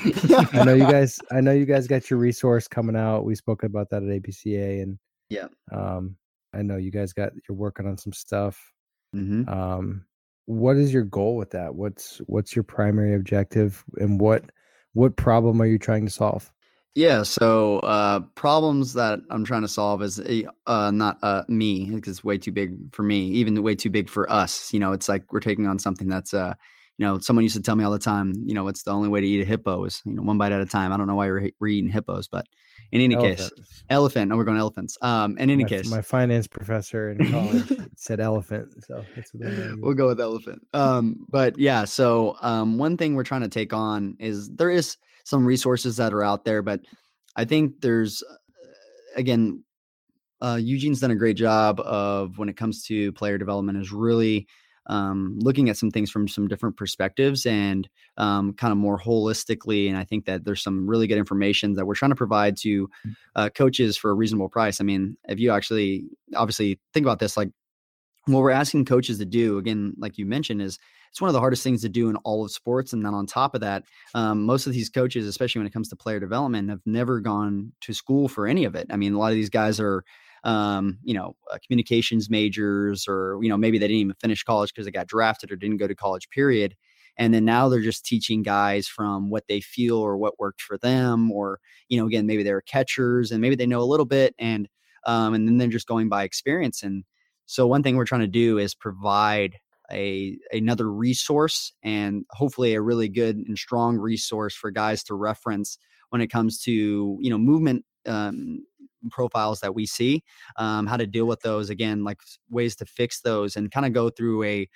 [0.52, 1.18] I know you guys.
[1.30, 3.24] I know you guys got your resource coming out.
[3.24, 5.48] We spoke about that at ABCA, and yeah.
[5.72, 6.16] Um,
[6.52, 7.32] I know you guys got.
[7.48, 8.72] You're working on some stuff.
[9.14, 9.48] Mm-hmm.
[9.48, 10.04] Um,
[10.46, 11.74] what is your goal with that?
[11.74, 14.44] What's what's your primary objective, and what
[14.92, 16.50] what problem are you trying to solve?
[16.96, 21.90] Yeah, so uh, problems that I'm trying to solve is a, uh, not uh, me
[21.90, 24.72] because it's way too big for me, even way too big for us.
[24.72, 26.54] You know, it's like we're taking on something that's, uh,
[26.96, 29.08] you know, someone used to tell me all the time, you know, it's the only
[29.08, 30.92] way to eat a hippo is, you know, one bite at a time.
[30.92, 32.46] I don't know why we're, we're eating hippos, but
[32.92, 33.38] in any elephant.
[33.38, 34.28] case, elephant.
[34.28, 34.96] No, we're going elephants.
[35.02, 39.04] Um, in any my, case, my finance professor in college said elephant, so
[39.78, 40.66] we'll go with elephant.
[40.72, 44.96] Um, but yeah, so um, one thing we're trying to take on is there is
[45.24, 46.80] some resources that are out there, but
[47.36, 48.34] I think there's uh,
[49.16, 49.62] again,
[50.40, 54.46] uh, Eugene's done a great job of when it comes to player development is really
[54.86, 59.88] um, looking at some things from some different perspectives and um, kind of more holistically.
[59.88, 62.88] And I think that there's some really good information that we're trying to provide to
[62.88, 63.14] mm.
[63.34, 64.80] uh, coaches for a reasonable price.
[64.80, 67.50] I mean, if you actually obviously think about this, like
[68.26, 70.78] what we're asking coaches to do, again, like you mentioned, is
[71.10, 72.92] it's one of the hardest things to do in all of sports.
[72.92, 75.88] And then on top of that, um, most of these coaches, especially when it comes
[75.90, 78.88] to player development, have never gone to school for any of it.
[78.90, 80.04] I mean, a lot of these guys are,
[80.44, 84.72] um, you know, uh, communications majors, or you know, maybe they didn't even finish college
[84.72, 86.28] because they got drafted or didn't go to college.
[86.30, 86.76] Period.
[87.16, 90.76] And then now they're just teaching guys from what they feel or what worked for
[90.78, 94.34] them, or you know, again, maybe they're catchers and maybe they know a little bit,
[94.38, 94.68] and
[95.06, 96.82] um, and then they're just going by experience.
[96.82, 97.04] And
[97.46, 99.58] so one thing we're trying to do is provide
[99.92, 105.78] a another resource and hopefully a really good and strong resource for guys to reference
[106.10, 108.64] when it comes to you know movement um,
[109.10, 110.22] profiles that we see
[110.56, 113.92] um, how to deal with those again like ways to fix those and kind of
[113.92, 114.68] go through a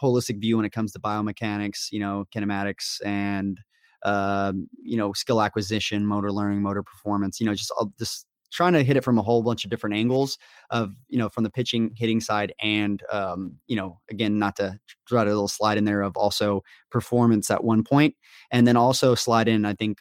[0.00, 3.60] holistic view when it comes to biomechanics you know kinematics and
[4.04, 8.74] uh, you know skill acquisition motor learning motor performance you know just all this trying
[8.74, 10.38] to hit it from a whole bunch of different angles
[10.70, 14.78] of you know from the pitching hitting side and um, you know again not to
[15.08, 18.14] try a little slide in there of also performance at one point
[18.50, 19.98] and then also slide in i think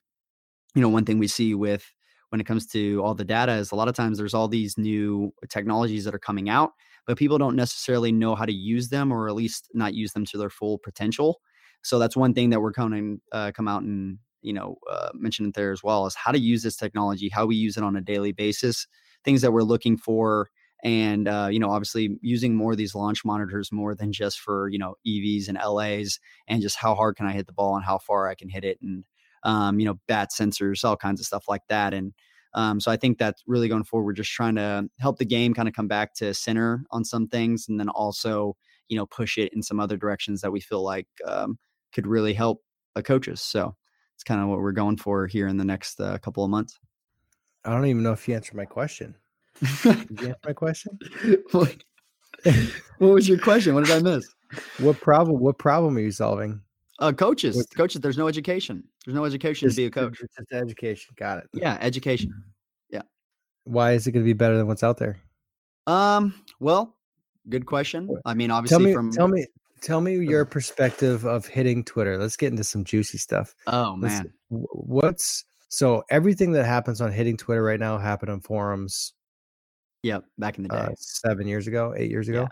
[0.75, 1.91] you know one thing we see with
[2.31, 4.77] when it comes to all the data is a lot of times there's all these
[4.77, 6.71] new technologies that are coming out
[7.05, 10.25] but people don't necessarily know how to use them or at least not use them
[10.25, 11.41] to their full potential.
[11.83, 15.53] So that's one thing that we're coming uh, come out and you know uh, mentioned
[15.53, 18.01] there as well is how to use this technology how we use it on a
[18.01, 18.87] daily basis
[19.23, 20.49] things that we're looking for
[20.83, 24.67] and uh, you know obviously using more of these launch monitors more than just for
[24.69, 26.17] you know evs and las
[26.47, 28.63] and just how hard can i hit the ball and how far i can hit
[28.63, 29.03] it and
[29.43, 32.13] um, you know bat sensors all kinds of stuff like that and
[32.53, 34.05] um, so I think that's really going forward.
[34.05, 37.27] We're just trying to help the game kind of come back to center on some
[37.27, 38.55] things, and then also
[38.89, 41.57] you know push it in some other directions that we feel like um,
[41.93, 42.61] could really help
[42.95, 43.41] uh, coaches.
[43.41, 43.75] So
[44.15, 46.77] it's kind of what we're going for here in the next uh, couple of months.
[47.63, 49.15] I don't even know if you answered my question.
[49.83, 50.99] Did you answer my question?
[52.97, 53.75] what was your question?
[53.75, 54.25] What did I miss?
[54.79, 55.39] What problem?
[55.39, 56.61] What problem are you solving?
[56.99, 57.65] Uh, coaches, what?
[57.75, 58.01] coaches.
[58.01, 58.83] There's no education.
[59.05, 60.19] There's no education just, to be a coach.
[60.19, 61.13] Just education.
[61.17, 61.49] Got it.
[61.53, 62.31] Yeah, education.
[62.89, 63.01] Yeah.
[63.63, 65.19] Why is it going to be better than what's out there?
[65.87, 66.33] Um.
[66.59, 66.95] Well,
[67.49, 68.09] good question.
[68.25, 69.45] I mean, obviously, tell me, from tell me,
[69.81, 72.17] tell me your perspective of hitting Twitter.
[72.17, 73.55] Let's get into some juicy stuff.
[73.67, 78.41] Oh man, Let's, what's so everything that happens on hitting Twitter right now happened on
[78.41, 79.13] forums.
[80.03, 82.41] Yep, back in the uh, day, uh, seven years ago, eight years ago.
[82.41, 82.47] Yeah.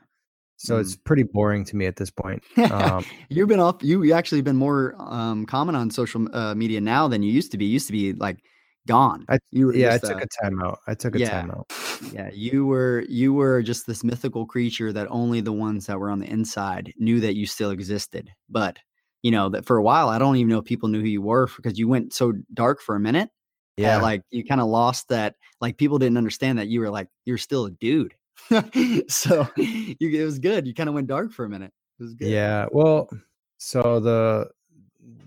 [0.59, 0.81] So mm.
[0.81, 2.43] it's pretty boring to me at this point.
[2.69, 3.77] Um, You've been off.
[3.81, 7.57] You actually been more um, common on social uh, media now than you used to
[7.57, 7.65] be.
[7.65, 8.43] You used to be like
[8.85, 9.25] gone.
[9.29, 10.77] I, you yeah, just, I took uh, a timeout.
[10.85, 12.13] I took a yeah, timeout.
[12.13, 16.09] Yeah, you were you were just this mythical creature that only the ones that were
[16.09, 18.29] on the inside knew that you still existed.
[18.49, 18.79] But
[19.23, 21.21] you know that for a while, I don't even know if people knew who you
[21.21, 23.29] were because you went so dark for a minute.
[23.77, 25.35] Yeah, like you kind of lost that.
[25.61, 28.13] Like people didn't understand that you were like you're still a dude.
[29.07, 30.67] so you, it was good.
[30.67, 31.73] You kind of went dark for a minute.
[31.99, 32.29] It was good.
[32.29, 32.67] Yeah.
[32.71, 33.09] Well,
[33.57, 34.49] so the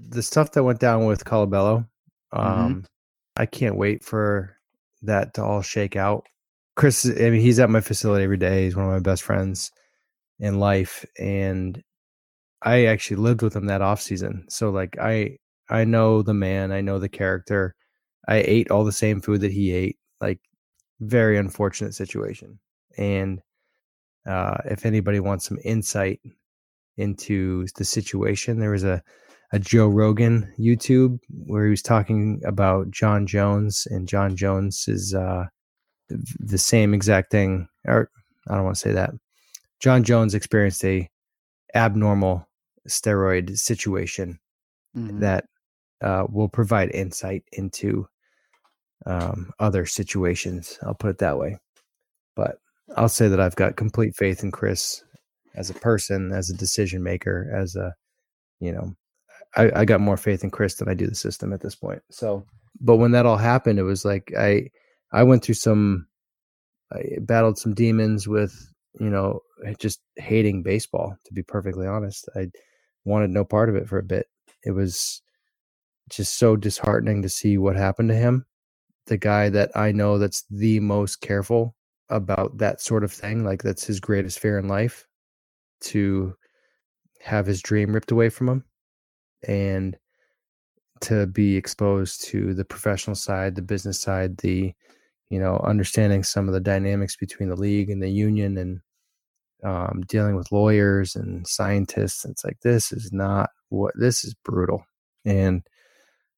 [0.08, 1.86] the stuff that went down with Colabello,
[2.34, 2.38] mm-hmm.
[2.38, 2.80] um, mm-hmm.
[3.36, 4.56] I can't wait for
[5.02, 6.26] that to all shake out.
[6.74, 8.64] Chris, I mean, he's at my facility every day.
[8.64, 9.70] He's one of my best friends
[10.38, 11.82] in life, and
[12.62, 14.46] I actually lived with him that off season.
[14.48, 15.36] So like, I
[15.68, 16.72] I know the man.
[16.72, 17.74] I know the character.
[18.28, 19.98] I ate all the same food that he ate.
[20.20, 20.40] Like,
[21.00, 22.58] very unfortunate situation.
[22.98, 23.40] And
[24.26, 26.20] uh, if anybody wants some insight
[26.96, 29.02] into the situation, there was a
[29.52, 35.14] a Joe Rogan YouTube where he was talking about Jon Jones, and Jon Jones is
[35.14, 35.44] uh,
[36.08, 37.68] the same exact thing.
[37.86, 38.10] Or
[38.48, 39.10] I don't want to say that.
[39.78, 41.08] Jon Jones experienced a
[41.74, 42.48] abnormal
[42.88, 44.38] steroid situation
[44.96, 45.20] mm-hmm.
[45.20, 45.44] that
[46.02, 48.06] uh, will provide insight into
[49.04, 50.78] um, other situations.
[50.82, 51.58] I'll put it that way.
[52.34, 52.56] But
[52.96, 55.02] I'll say that I've got complete faith in Chris
[55.54, 57.94] as a person, as a decision maker, as a,
[58.60, 58.94] you know,
[59.56, 62.02] I, I got more faith in Chris than I do the system at this point.
[62.10, 62.44] So,
[62.80, 64.70] but when that all happened, it was like I,
[65.12, 66.06] I went through some,
[66.92, 68.54] I battled some demons with,
[68.98, 69.40] you know,
[69.78, 71.16] just hating baseball.
[71.26, 72.48] To be perfectly honest, I
[73.04, 74.26] wanted no part of it for a bit.
[74.64, 75.22] It was
[76.10, 78.46] just so disheartening to see what happened to him.
[79.06, 81.74] The guy that I know that's the most careful
[82.12, 85.06] about that sort of thing, like that's his greatest fear in life,
[85.82, 86.34] to
[87.20, 88.64] have his dream ripped away from him
[89.48, 89.96] and
[91.00, 94.72] to be exposed to the professional side, the business side, the
[95.32, 98.80] you know, understanding some of the dynamics between the league and the union and
[99.64, 102.26] um, dealing with lawyers and scientists.
[102.26, 104.84] It's like this is not what this is brutal,
[105.24, 105.62] and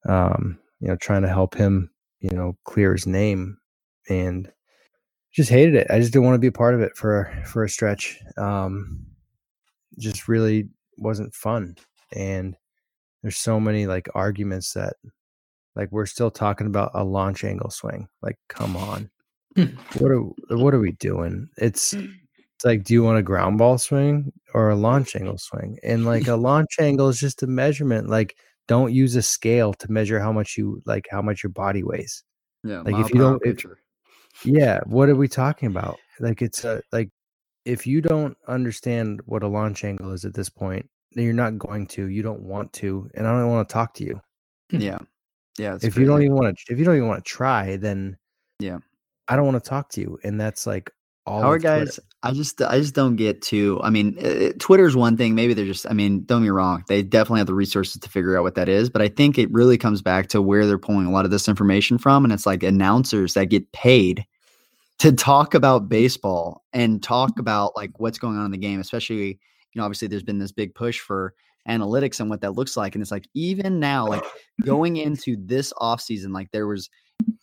[0.09, 3.59] um, you know, trying to help him, you know, clear his name,
[4.09, 4.53] and
[5.35, 5.89] just hated it.
[5.91, 8.21] I just didn't want to be a part of it for for a stretch.
[8.37, 9.07] Um,
[9.99, 11.77] just really wasn't fun,
[12.13, 12.57] and
[13.23, 14.95] there's so many like arguments that
[15.77, 18.09] like we're still talking about a launch angle swing.
[18.23, 19.11] Like, come on.
[19.57, 19.77] Hmm.
[19.99, 20.21] what are
[20.57, 21.49] what are we doing?
[21.59, 25.79] It's it's like, do you want a ground ball swing or a launch angle swing?
[25.83, 28.09] And like a launch angle is just a measurement.
[28.09, 28.37] Like,
[28.69, 32.23] don't use a scale to measure how much you like how much your body weighs.
[32.63, 32.81] Yeah.
[32.81, 33.65] Like if you don't if,
[34.45, 35.99] Yeah, what are we talking about?
[36.21, 37.11] Like it's a like
[37.65, 41.59] if you don't understand what a launch angle is at this point, then you're not
[41.59, 44.21] going to, you don't want to, and I don't want to talk to you.
[44.71, 44.81] Hmm.
[44.81, 44.99] Yeah.
[45.57, 45.79] Yeah.
[45.83, 48.17] If you don't even want to if you don't even want to try, then
[48.59, 48.79] yeah.
[49.29, 50.19] I don't want to talk to you.
[50.25, 50.91] And that's like
[51.27, 53.81] all Howard guys, I just I just don't get to.
[53.83, 55.35] I mean, uh, Twitter's one thing.
[55.35, 55.87] Maybe they're just.
[55.89, 56.85] I mean, don't get me wrong.
[56.87, 58.91] They definitely have the resources to figure out what that is.
[58.91, 61.49] But I think it really comes back to where they're pulling a lot of this
[61.49, 64.27] information from, and it's like announcers that get paid
[64.99, 68.81] to talk about baseball and talk about like what's going on in the game.
[68.81, 69.37] Especially, you
[69.77, 71.33] know, obviously there's been this big push for
[71.67, 74.25] analytics and what that looks like, and it's like even now, like
[74.65, 76.91] going into this off season, like there was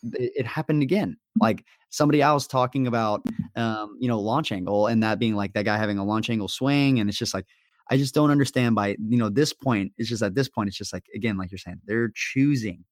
[0.03, 1.17] it happened again.
[1.39, 3.21] Like somebody else talking about,
[3.55, 6.47] um, you know, launch angle and that being like that guy having a launch angle
[6.47, 6.99] swing.
[6.99, 7.45] And it's just like,
[7.89, 10.77] I just don't understand by, you know, this point, it's just at this point, it's
[10.77, 12.85] just like, again, like you're saying, they're choosing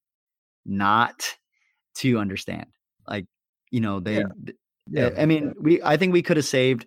[0.66, 1.36] not
[1.96, 2.66] to understand.
[3.08, 3.26] Like,
[3.70, 4.26] you know, they, yeah.
[4.90, 5.10] yeah.
[5.16, 6.86] I mean, we, I think we could have saved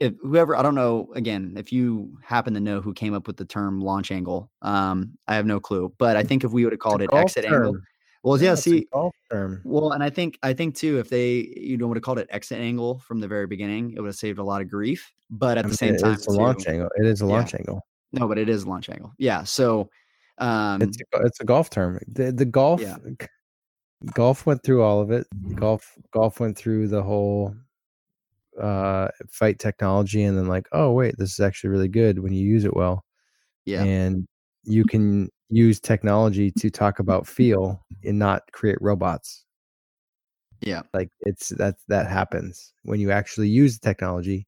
[0.00, 3.36] if whoever, I don't know, again, if you happen to know who came up with
[3.36, 6.72] the term launch angle, um, I have no clue, but I think if we would
[6.72, 7.54] have called it exit term.
[7.54, 7.80] angle,
[8.24, 8.88] well, yeah, yeah see,
[9.64, 12.26] well, and I think I think too, if they you know would have called it
[12.30, 15.12] exit angle from the very beginning, it would have saved a lot of grief.
[15.28, 16.88] But at I the same time, it's a launch angle.
[16.96, 17.86] It is a launch angle.
[18.12, 19.12] No, but it is a launch angle.
[19.18, 19.44] Yeah.
[19.44, 19.90] So
[20.38, 21.98] um it's a, it's a golf term.
[22.08, 22.96] The the golf yeah.
[24.14, 25.26] golf went through all of it.
[25.54, 27.54] Golf golf went through the whole
[28.58, 32.46] uh fight technology and then like, oh wait, this is actually really good when you
[32.46, 33.04] use it well.
[33.66, 33.82] Yeah.
[33.82, 34.26] And
[34.64, 39.44] you can use technology to talk about feel and not create robots.
[40.60, 40.82] Yeah.
[40.92, 44.46] Like it's that that happens when you actually use the technology.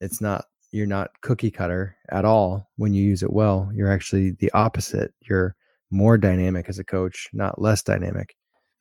[0.00, 3.70] It's not you're not cookie cutter at all when you use it well.
[3.74, 5.12] You're actually the opposite.
[5.22, 5.54] You're
[5.90, 8.34] more dynamic as a coach, not less dynamic.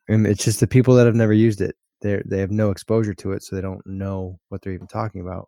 [0.07, 1.75] And it's just the people that have never used it.
[2.01, 5.21] They they have no exposure to it, so they don't know what they're even talking
[5.21, 5.47] about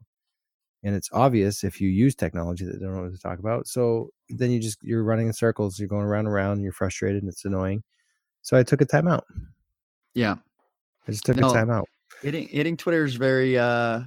[0.87, 3.67] and it's obvious if you use technology that they don't know what to talk about.
[3.67, 6.71] So then you just you're running in circles, you're going around and around, and you're
[6.71, 7.83] frustrated, and it's annoying.
[8.41, 9.23] So I took a timeout.
[10.13, 10.35] Yeah,
[11.05, 11.83] I just took no, a timeout.
[12.21, 13.57] Hitting hitting Twitter is very.
[13.57, 14.03] uh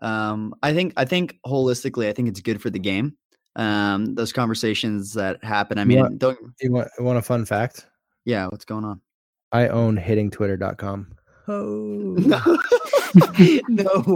[0.00, 3.16] um I think I think holistically, I think it's good for the game.
[3.54, 5.78] Um, those conversations that happen.
[5.78, 7.86] I mean, you want, don't you want, want a fun fact?
[8.24, 9.00] Yeah, what's going on?
[9.52, 11.14] I own hittingtwitter.com.
[11.46, 12.40] Oh no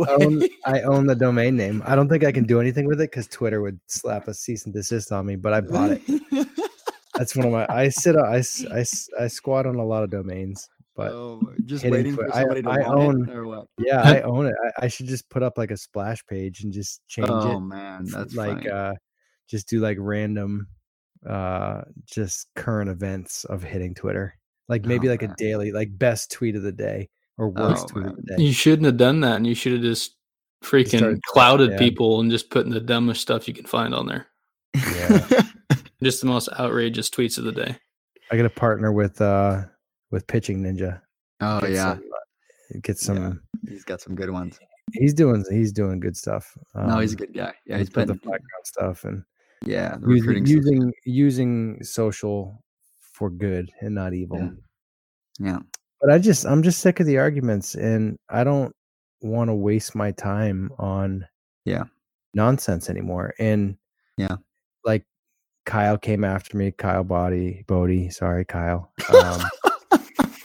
[0.09, 1.83] I own, I own, the domain name.
[1.87, 4.65] I don't think I can do anything with it because Twitter would slap a cease
[4.65, 5.37] and desist on me.
[5.37, 6.03] But I bought it.
[7.15, 7.67] That's one of my.
[7.69, 8.17] I sit.
[8.17, 8.43] I,
[8.73, 8.85] I,
[9.21, 10.69] I squat on a lot of domains.
[10.97, 12.31] But oh, just waiting Twitter.
[12.31, 13.67] for somebody I, to I own, it or what?
[13.79, 14.55] Yeah, I own it.
[14.65, 17.55] I, I, should just put up like a splash page and just change oh, it.
[17.55, 18.71] Oh man, that's like funny.
[18.71, 18.95] uh,
[19.49, 20.67] just do like random,
[21.25, 24.35] uh, just current events of hitting Twitter.
[24.69, 25.31] Like maybe oh, like man.
[25.31, 27.09] a daily, like best tweet of the day
[27.39, 28.43] or worst oh, tweet of the day.
[28.43, 30.17] You shouldn't have done that, and you should have just
[30.63, 31.79] freaking clouded yeah.
[31.79, 34.27] people and just putting the dumbest stuff you can find on there.
[34.75, 35.43] Yeah.
[36.03, 37.77] just the most outrageous tweets of the day.
[38.31, 39.63] I got to partner with uh
[40.11, 41.01] with Pitching Ninja.
[41.41, 41.95] Oh get yeah.
[41.95, 43.17] Some, uh, get some.
[43.17, 43.73] Yeah.
[43.73, 44.59] He's got some good ones.
[44.93, 46.57] he's doing he's doing good stuff.
[46.75, 47.55] Um, no, he's a um, good guy.
[47.67, 49.23] Yeah, he's putting the background stuff and
[49.65, 52.63] yeah, using using, using social
[53.19, 54.39] for good and not evil.
[54.39, 54.51] Yeah.
[55.41, 55.59] yeah.
[56.01, 58.73] But I just I'm just sick of the arguments and I don't
[59.21, 61.27] want to waste my time on
[61.65, 61.85] yeah
[62.35, 63.35] nonsense anymore.
[63.41, 63.77] And
[64.17, 64.37] yeah,
[64.85, 65.05] like
[65.67, 68.93] Kyle came after me, Kyle Boddy Boddy, sorry, Kyle.
[69.13, 69.43] Um,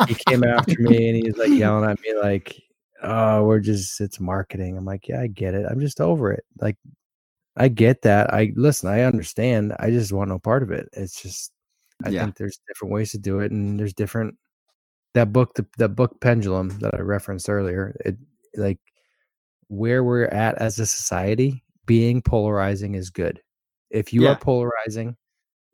[0.07, 2.59] he came after me and he's like yelling at me like,
[3.03, 5.67] "Oh, we're just it's marketing." I'm like, "Yeah, I get it.
[5.69, 6.77] I'm just over it." Like
[7.55, 8.33] I get that.
[8.33, 9.75] I listen, I understand.
[9.79, 10.89] I just want no part of it.
[10.93, 11.51] It's just
[12.03, 12.23] I yeah.
[12.23, 14.35] think there's different ways to do it and there's different
[15.13, 18.17] that book the, that book pendulum that I referenced earlier, it
[18.55, 18.79] like
[19.67, 23.41] where we're at as a society, being polarizing is good.
[23.89, 24.31] If you yeah.
[24.31, 25.15] are polarizing,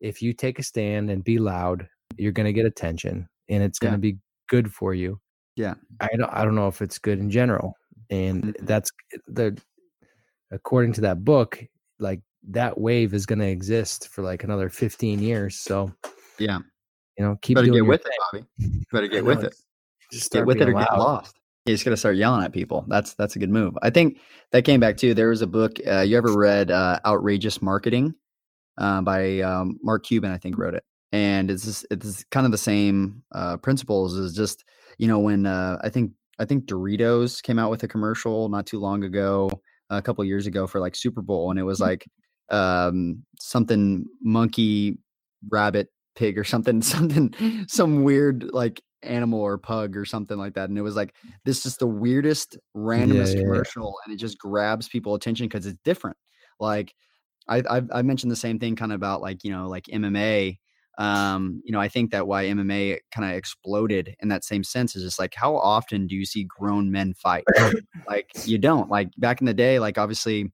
[0.02, 3.80] if you take a stand and be loud, you're going to get attention and it's
[3.80, 4.14] going to yeah.
[4.14, 5.20] be good for you.
[5.56, 5.76] Yeah.
[6.00, 7.76] I don't I don't know if it's good in general.
[8.10, 8.66] And mm-hmm.
[8.66, 8.90] that's
[9.28, 9.58] the
[10.52, 11.64] according to that book,
[12.00, 15.60] like that wave is going to exist for like another 15 years.
[15.60, 15.94] So,
[16.40, 16.60] yeah,
[17.18, 18.12] you know, keep better get with thing.
[18.34, 18.86] it, Bobby.
[18.92, 19.56] Better get with it.
[20.12, 20.88] Just get with it or loud.
[20.88, 21.40] get lost.
[21.66, 22.86] You just to start yelling at people.
[22.88, 23.78] That's that's a good move.
[23.82, 24.20] I think
[24.52, 25.14] that came back too.
[25.14, 25.78] There was a book.
[25.86, 28.16] Uh, you ever read uh, "Outrageous Marketing"
[28.78, 30.32] uh, by um, Mark Cuban?
[30.32, 34.16] I think wrote it, and it's just, it's kind of the same uh, principles.
[34.16, 34.64] Is just
[34.98, 38.66] you know when uh, I think I think Doritos came out with a commercial not
[38.66, 39.52] too long ago
[39.90, 41.90] a couple years ago for like Super Bowl, and it was mm-hmm.
[41.90, 42.08] like
[42.50, 44.98] um, something monkey,
[45.50, 45.90] rabbit,
[46.20, 47.34] pig, or something, something,
[47.68, 50.70] some weird like animal or pug or something like that.
[50.70, 51.16] And it was like
[51.46, 54.06] this is the weirdest, randomest yeah, yeah, commercial, yeah.
[54.06, 56.18] and it just grabs people attention because it's different.
[56.60, 56.94] Like
[57.48, 60.58] I, I've, I mentioned the same thing kind of about like you know like MMA
[61.00, 64.98] um, you know, I think that why MMA kind of exploded in that same sense
[64.98, 67.46] is just like how often do you see grown men fight?
[68.08, 68.92] like you don't.
[68.92, 70.52] Like back in the day, like obviously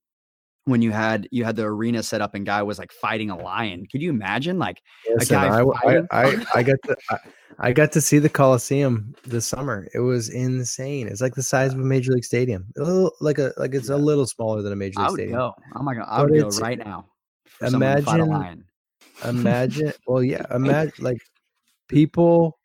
[0.65, 3.37] when you had you had the arena set up and guy was like fighting a
[3.37, 3.85] lion.
[3.91, 4.81] Could you imagine like
[5.15, 5.37] Listen?
[5.37, 7.17] I, I, I, I got to I,
[7.59, 9.87] I, got to see the Coliseum this summer.
[9.93, 11.07] It was insane.
[11.07, 12.65] It's like the size of a major league stadium.
[12.77, 15.17] A little, like a like it's a little smaller than a major league I would
[15.17, 15.37] stadium.
[15.37, 15.53] Go.
[15.75, 17.05] Oh my god, I would go right now.
[17.61, 18.65] Imagine
[19.23, 21.21] imagine well yeah imagine like
[21.87, 22.57] people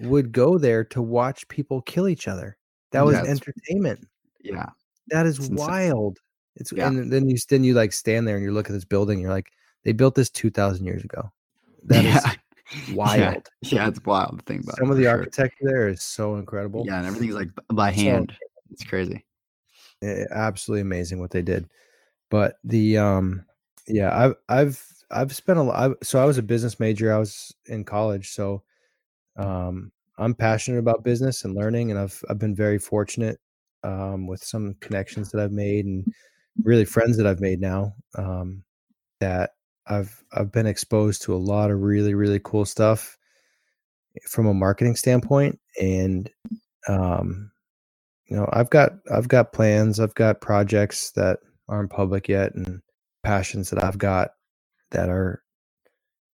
[0.00, 2.56] would go there to watch people kill each other
[2.90, 4.00] that was yeah, entertainment
[4.42, 4.66] yeah
[5.08, 6.18] that is wild
[6.56, 6.88] it's yeah.
[6.88, 9.30] and then you then you like stand there and you look at this building you're
[9.30, 9.50] like
[9.84, 11.30] they built this 2000 years ago
[11.84, 12.18] That yeah.
[12.88, 13.18] is wild
[13.62, 13.82] yeah.
[13.82, 15.12] yeah it's wild to think about some of the sure.
[15.12, 19.24] architecture there is so incredible yeah and everything's like by hand so, it's crazy
[20.30, 21.68] absolutely amazing what they did
[22.30, 23.44] but the um
[23.88, 26.04] yeah i've i've I've spent a lot.
[26.04, 27.12] so I was a business major.
[27.12, 28.62] I was in college, so
[29.36, 33.38] um, I'm passionate about business and learning, and I've I've been very fortunate
[33.84, 36.06] um, with some connections that I've made and
[36.62, 37.94] really friends that I've made now.
[38.16, 38.64] Um,
[39.20, 39.50] that
[39.86, 43.16] I've I've been exposed to a lot of really really cool stuff
[44.28, 46.30] from a marketing standpoint, and
[46.88, 47.50] um,
[48.26, 51.38] you know I've got I've got plans, I've got projects that
[51.68, 52.80] aren't public yet, and
[53.22, 54.30] passions that I've got
[54.90, 55.42] that are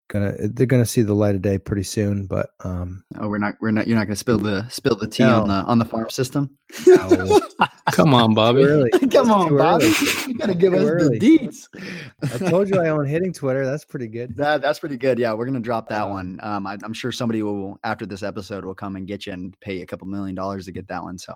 [0.10, 2.28] gonna they're gonna see the light of day pretty soon.
[2.28, 5.24] But um, oh, we're not we're not you're not gonna spill the spill the tea
[5.24, 5.42] no.
[5.42, 6.58] on the on the farm system.
[6.86, 7.42] No.
[7.94, 8.90] Come on, Bobby.
[9.12, 9.94] Come on, Bobby.
[10.28, 11.20] You gotta give us early.
[11.20, 11.68] the deets.
[12.24, 13.66] I told you I own hitting Twitter.
[13.66, 14.36] That's pretty good.
[14.36, 15.20] That that's pretty good.
[15.20, 16.40] Yeah, we're gonna drop that one.
[16.42, 19.60] Um, I, am sure somebody will after this episode will come and get you and
[19.60, 21.18] pay you a couple million dollars to get that one.
[21.18, 21.36] So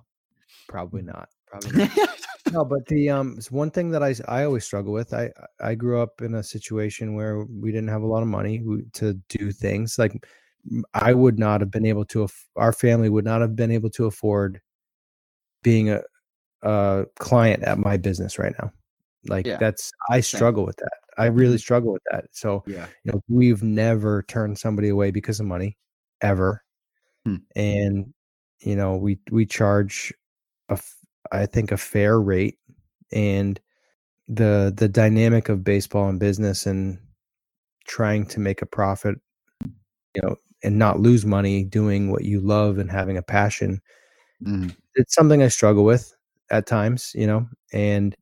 [0.67, 1.29] probably not.
[1.47, 1.89] Probably
[2.51, 5.13] no, but the um, it's one thing that I I always struggle with.
[5.13, 8.63] I I grew up in a situation where we didn't have a lot of money
[8.93, 9.99] to do things.
[9.99, 10.25] Like
[10.93, 12.27] I would not have been able to.
[12.55, 14.59] Our family would not have been able to afford
[15.61, 16.01] being a
[16.63, 18.71] a client at my business right now.
[19.27, 19.57] Like yeah.
[19.57, 20.91] that's I struggle with that.
[21.17, 21.57] I really mm-hmm.
[21.57, 22.25] struggle with that.
[22.31, 25.77] So yeah, you know, we've never turned somebody away because of money,
[26.21, 26.63] ever.
[27.25, 27.37] Hmm.
[27.55, 28.13] And
[28.59, 30.13] you know, we we charge
[30.69, 30.79] a
[31.31, 32.57] I think a fair rate
[33.11, 33.59] and
[34.27, 36.99] the the dynamic of baseball and business and
[37.85, 39.15] trying to make a profit
[39.63, 43.79] you know and not lose money doing what you love and having a passion
[44.43, 44.75] mm.
[44.95, 46.13] it's something i struggle with
[46.51, 48.15] at times you know and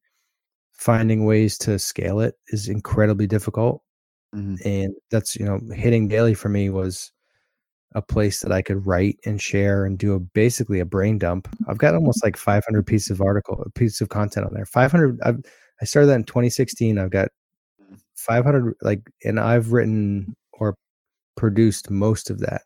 [0.74, 3.82] finding ways to scale it is incredibly difficult
[4.36, 4.58] mm.
[4.66, 7.12] and that's you know hitting daily for me was
[7.96, 11.48] a place that I could write and share and do a basically a brain dump.
[11.68, 14.66] I've got almost like 500 pieces of article, pieces of content on there.
[14.66, 15.18] 500.
[15.24, 15.38] I've,
[15.82, 17.00] I started that in 2016.
[17.00, 17.30] I've got
[18.16, 20.76] 500 like, and I've written or
[21.38, 22.64] produced most of that.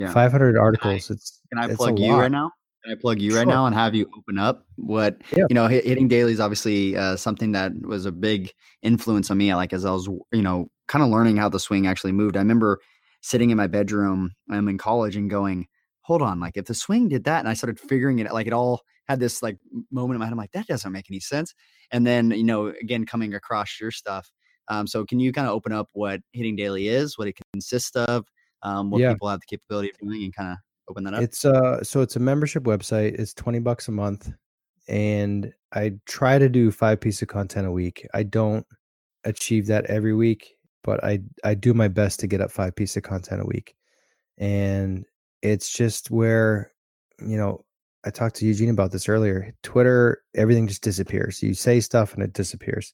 [0.00, 0.12] Yeah.
[0.12, 1.06] 500 articles.
[1.06, 1.40] Can I, it's.
[1.52, 2.20] Can I plug you lot.
[2.20, 2.50] right now?
[2.84, 3.40] Can I plug you sure.
[3.40, 5.44] right now and have you open up what yeah.
[5.48, 5.66] you know?
[5.66, 9.54] Hitting daily is obviously uh, something that was a big influence on me.
[9.54, 12.36] Like as I was, you know, kind of learning how the swing actually moved.
[12.36, 12.80] I remember
[13.22, 15.66] sitting in my bedroom, I'm in college, and going,
[16.02, 18.30] "Hold on, like if the swing did that," and I started figuring it.
[18.32, 19.58] Like it all had this like
[19.90, 20.32] moment in my head.
[20.32, 21.54] I'm like, that doesn't make any sense.
[21.90, 24.30] And then you know, again, coming across your stuff.
[24.68, 27.94] Um, so can you kind of open up what hitting daily is, what it consists
[27.96, 28.24] of,
[28.62, 29.12] um, what yeah.
[29.12, 30.58] people have the capability of doing, and kind of
[30.88, 31.22] open that up?
[31.22, 33.18] It's uh so it's a membership website.
[33.18, 34.32] It's 20 bucks a month.
[34.88, 38.06] And I try to do five pieces of content a week.
[38.12, 38.66] I don't
[39.24, 42.98] achieve that every week, but I I do my best to get up five pieces
[42.98, 43.74] of content a week.
[44.38, 45.04] And
[45.42, 46.72] it's just where,
[47.20, 47.64] you know,
[48.04, 49.54] I talked to Eugene about this earlier.
[49.62, 51.42] Twitter, everything just disappears.
[51.42, 52.92] You say stuff and it disappears.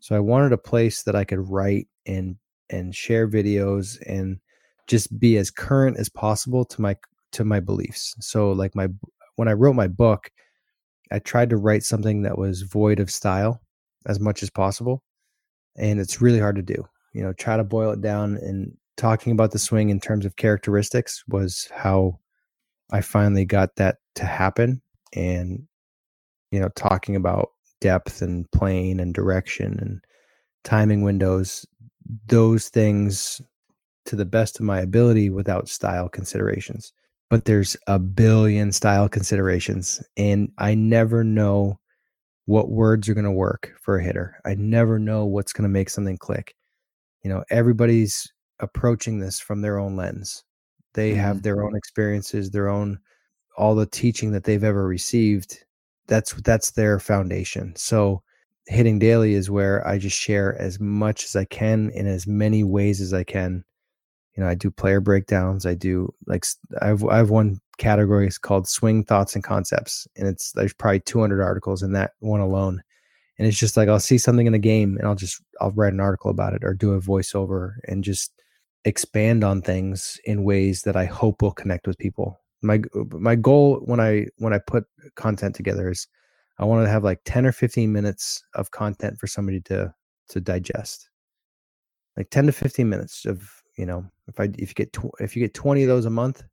[0.00, 2.36] So I wanted a place that I could write and
[2.70, 4.38] and share videos and
[4.86, 6.96] just be as current as possible to my
[7.32, 8.14] to my beliefs.
[8.20, 8.88] So like my
[9.36, 10.30] when I wrote my book,
[11.10, 13.60] I tried to write something that was void of style
[14.06, 15.02] as much as possible.
[15.76, 16.84] And it's really hard to do.
[17.12, 20.36] You know, try to boil it down and talking about the swing in terms of
[20.36, 22.18] characteristics was how
[22.90, 24.82] I finally got that to happen.
[25.14, 25.66] And,
[26.50, 30.00] you know, talking about depth and plane and direction and
[30.64, 31.66] timing windows,
[32.26, 33.40] those things
[34.06, 36.92] to the best of my ability without style considerations
[37.32, 41.80] but there's a billion style considerations and I never know
[42.44, 44.36] what words are going to work for a hitter.
[44.44, 46.54] I never know what's going to make something click.
[47.24, 48.30] You know, everybody's
[48.60, 50.44] approaching this from their own lens.
[50.92, 51.20] They mm-hmm.
[51.20, 52.98] have their own experiences, their own
[53.56, 55.64] all the teaching that they've ever received.
[56.08, 57.74] That's that's their foundation.
[57.76, 58.22] So
[58.66, 62.62] hitting daily is where I just share as much as I can in as many
[62.62, 63.64] ways as I can
[64.36, 66.44] you know i do player breakdowns i do like
[66.80, 71.00] i've i have one category it's called swing thoughts and concepts and it's there's probably
[71.00, 72.82] 200 articles in that one alone.
[73.38, 75.92] And it's just like i'll see something in a game and i'll just i'll write
[75.92, 78.32] an article about it or do a voiceover and just
[78.84, 82.38] expand on things in ways that i hope will connect with people.
[82.62, 82.80] My
[83.10, 84.84] my goal when i when i put
[85.16, 86.06] content together is
[86.58, 89.92] i want to have like 10 or 15 minutes of content for somebody to
[90.28, 91.08] to digest.
[92.16, 95.36] Like 10 to 15 minutes of you know if i if you get tw- if
[95.36, 96.44] you get 20 of those a month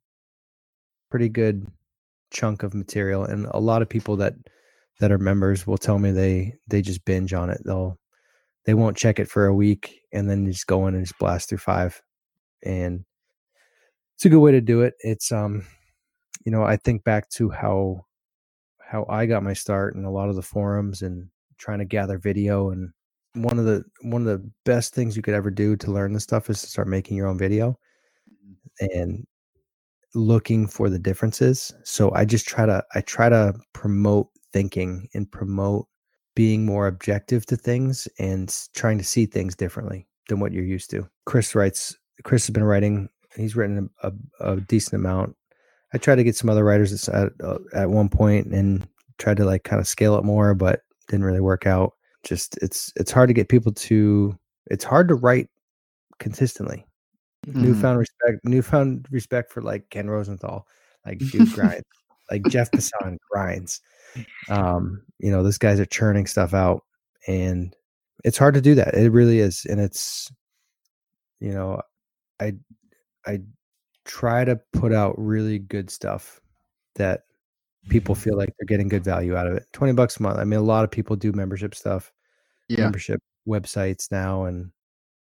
[1.10, 1.68] pretty good
[2.32, 4.36] chunk of material and a lot of people that
[5.00, 7.62] that are members will tell me they they just binge on it.
[7.66, 7.98] They'll
[8.66, 11.50] they won't check it for a week and then just go in and just blast
[11.50, 12.02] through five
[12.64, 13.06] and
[14.16, 14.96] it's a good way to do it.
[15.00, 15.66] It's um
[16.46, 18.06] you know i think back to how
[18.80, 22.18] how i got my start in a lot of the forums and trying to gather
[22.18, 22.92] video and
[23.34, 26.24] one of the one of the best things you could ever do to learn this
[26.24, 27.78] stuff is to start making your own video
[28.32, 29.00] mm-hmm.
[29.00, 29.28] and
[30.16, 31.72] looking for the differences.
[31.84, 35.88] So i just try to i try to promote thinking and promote
[36.36, 40.90] being more objective to things and trying to see things differently than what you're used
[40.92, 41.08] to.
[41.26, 45.36] Chris writes chris has been writing he's written a, a, a decent amount.
[45.94, 49.46] I tried to get some other writers at, uh, at one point and tried to
[49.46, 53.30] like kind of scale it more but didn't really work out just it's it's hard
[53.30, 55.50] to get people to it's hard to write
[56.20, 56.86] consistently.
[57.48, 57.64] Mm-hmm.
[57.64, 60.68] Newfound respect, newfound respect for like Ken Rosenthal,
[61.06, 61.86] like dude grinds,
[62.30, 63.82] like Jeff Passan grinds.
[64.50, 66.84] Um, you know, those guys are churning stuff out,
[67.28, 67.76] and
[68.24, 68.94] it's hard to do that.
[68.94, 70.32] It really is, and it's,
[71.40, 71.82] you know,
[72.42, 72.56] I
[73.26, 73.40] I
[74.06, 76.42] try to put out really good stuff
[76.96, 77.24] that
[77.88, 79.66] people feel like they're getting good value out of it.
[79.74, 80.38] 20 bucks a month.
[80.38, 82.12] I mean, a lot of people do membership stuff,
[82.68, 82.82] yeah.
[82.82, 84.46] membership websites now.
[84.46, 84.72] And,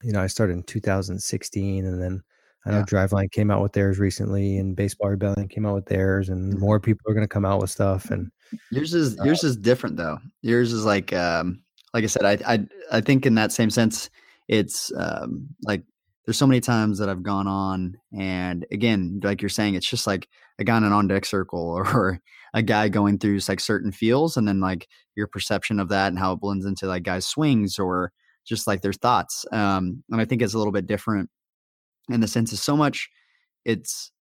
[0.02, 2.22] you know, I started in 2016 and then
[2.66, 2.84] I know yeah.
[2.84, 6.60] Driveline came out with theirs recently and Baseball Rebellion came out with theirs and mm-hmm.
[6.60, 8.10] more people are going to come out with stuff.
[8.10, 8.30] And
[8.70, 10.18] yours is, uh, yours is different though.
[10.42, 11.62] Yours is like, um,
[11.94, 14.10] like I said, I, I, I think in that same sense,
[14.48, 15.82] it's um, like
[16.24, 20.06] there's so many times that I've gone on, and again, like you're saying, it's just
[20.06, 20.28] like
[20.60, 21.60] a guy in an on deck circle
[21.94, 22.20] or
[22.54, 26.18] a guy going through like certain feels, and then like your perception of that and
[26.18, 28.12] how it blends into like guys' swings or
[28.44, 29.44] just like their thoughts.
[29.52, 31.30] Um, and I think it's a little bit different
[32.08, 33.08] in the sense of so much.
[33.64, 34.12] It's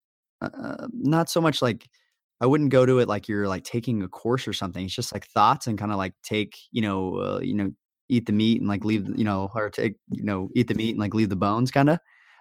[0.42, 1.88] uh, not so much like
[2.42, 4.86] I wouldn't go to it like you're like taking a course or something.
[4.86, 7.72] It's just like thoughts and kind of like take you know uh, you know
[8.10, 10.92] eat the meat and like leave you know or take you know eat the meat
[10.92, 12.00] and like leave the bones kind of.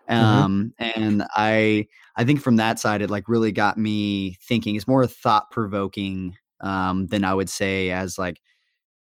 [0.08, 1.02] Um mm-hmm.
[1.02, 1.86] and i
[2.16, 6.36] i think from that side it like really got me thinking it's more thought provoking
[6.60, 8.40] um than i would say as like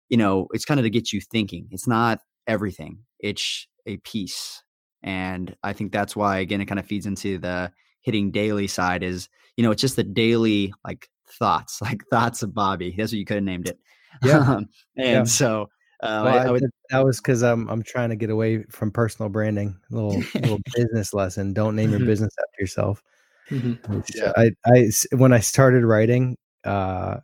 [0.09, 4.63] you know it's kind of to get you thinking it's not everything it's a piece
[5.03, 9.03] and i think that's why again it kind of feeds into the hitting daily side
[9.03, 12.93] is you know it's just the daily like thoughts, like thoughts of Bobby.
[12.97, 13.79] That's what you could have named it.
[14.23, 14.39] Yeah.
[14.55, 15.23] Um, and yeah.
[15.25, 15.69] so
[16.01, 18.91] uh, well, I, I would, that was because I'm I'm trying to get away from
[18.91, 19.77] personal branding.
[19.91, 21.53] A little little business lesson.
[21.53, 22.07] Don't name your mm-hmm.
[22.07, 23.01] business after yourself.
[23.49, 23.99] Mm-hmm.
[24.13, 24.31] Yeah.
[24.35, 27.17] I I when I started writing, uh,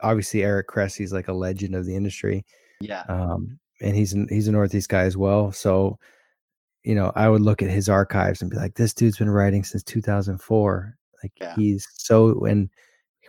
[0.00, 2.44] obviously Eric Cressey's like a legend of the industry.
[2.80, 3.02] Yeah.
[3.08, 5.52] Um, and he's an, he's a Northeast guy as well.
[5.52, 5.98] So,
[6.82, 9.64] you know, I would look at his archives and be like, this dude's been writing
[9.64, 10.96] since 2004.
[11.22, 11.54] Like yeah.
[11.54, 12.70] he's so when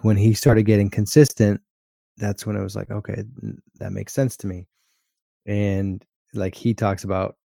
[0.01, 1.61] when he started getting consistent,
[2.21, 3.23] that's when I was like, okay,
[3.79, 4.67] that makes sense to me.
[5.45, 7.35] And like he talks about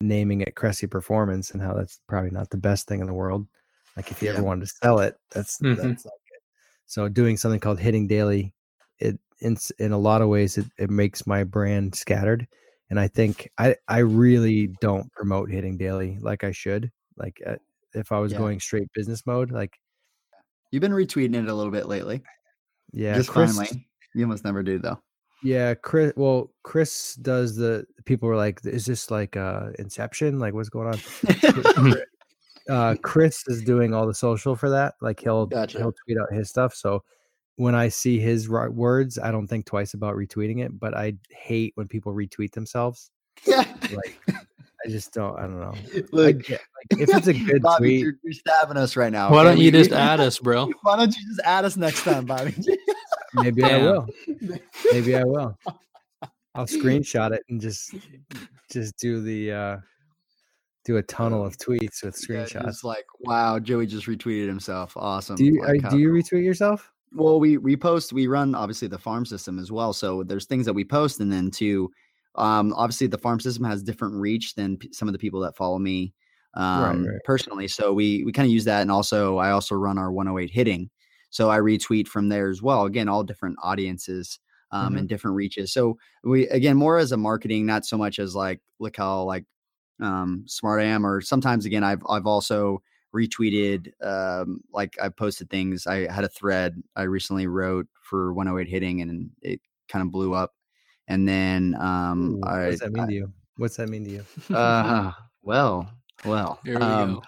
[0.00, 3.46] naming it Cressey Performance and how that's probably not the best thing in the world.
[3.96, 4.34] Like if you yeah.
[4.34, 5.76] ever wanted to sell it, that's mm-hmm.
[5.76, 6.40] that's not good.
[6.86, 8.52] So doing something called hitting daily,
[8.98, 12.46] it in in a lot of ways it, it makes my brand scattered.
[12.90, 16.90] And I think I I really don't promote hitting daily like I should.
[17.16, 17.56] Like uh,
[17.94, 18.38] if I was yeah.
[18.38, 19.78] going straight business mode, like
[20.72, 22.22] you've been retweeting it a little bit lately.
[22.94, 23.86] Yeah, just Chris, finally.
[24.14, 24.98] You almost never do though.
[25.42, 26.12] Yeah, Chris.
[26.16, 27.86] Well, Chris does the.
[28.06, 30.38] People were like, "Is this like uh Inception?
[30.38, 31.94] Like, what's going on?"
[32.70, 34.94] uh, Chris is doing all the social for that.
[35.02, 35.78] Like, he'll gotcha.
[35.78, 36.74] he'll tweet out his stuff.
[36.74, 37.02] So
[37.56, 40.78] when I see his words, I don't think twice about retweeting it.
[40.78, 43.10] But I hate when people retweet themselves.
[43.46, 43.64] Yeah.
[43.82, 44.18] like,
[44.84, 45.38] I just don't.
[45.38, 45.74] I don't know.
[46.12, 46.60] Look, like,
[46.90, 49.30] if it's a good Bobby, tweet, you're, you're, stabbing us right now.
[49.30, 49.48] Why okay?
[49.50, 50.70] don't you just add us, bro?
[50.82, 52.54] Why don't you just add us next time, Bobby?
[53.34, 53.80] Maybe Damn.
[53.80, 54.06] I will.
[54.92, 55.58] Maybe I will.
[56.54, 57.94] I'll screenshot it and just
[58.70, 59.76] just do the uh
[60.84, 62.54] do a tunnel of tweets with screenshots.
[62.54, 64.92] Yeah, it's like, wow, Joey just retweeted himself.
[64.96, 65.36] Awesome.
[65.36, 66.92] Do you like, do you retweet yourself?
[67.12, 69.92] Well, we we post, we run obviously the farm system as well.
[69.92, 71.90] So there's things that we post, and then too,
[72.36, 75.56] um, obviously the farm system has different reach than p- some of the people that
[75.56, 76.14] follow me
[76.54, 77.20] um, right, right.
[77.24, 77.68] personally.
[77.68, 80.90] So we we kind of use that, and also I also run our 108 hitting,
[81.30, 82.84] so I retweet from there as well.
[82.84, 84.38] Again, all different audiences
[84.70, 84.98] um, mm-hmm.
[84.98, 85.72] and different reaches.
[85.72, 89.44] So we again more as a marketing, not so much as like look how like
[90.02, 91.06] um, smart I am.
[91.06, 92.82] Or sometimes again, I've I've also
[93.14, 95.86] retweeted um, like I posted things.
[95.86, 100.34] I had a thread I recently wrote for 108 hitting, and it kind of blew
[100.34, 100.52] up.
[101.08, 103.32] And then um, Ooh, I, what does that mean I, to you?
[103.56, 104.24] What's that mean to you?
[104.54, 105.90] uh, well,
[106.24, 107.20] well, we um,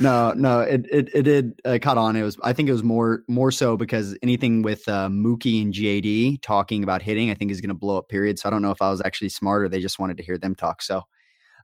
[0.00, 2.16] no, no, it it it did uh, caught on.
[2.16, 5.72] It was I think it was more more so because anything with uh, Mookie and
[5.72, 8.08] JD talking about hitting, I think is going to blow up.
[8.08, 8.38] Period.
[8.38, 10.38] So I don't know if I was actually smart or they just wanted to hear
[10.38, 10.82] them talk.
[10.82, 11.02] So,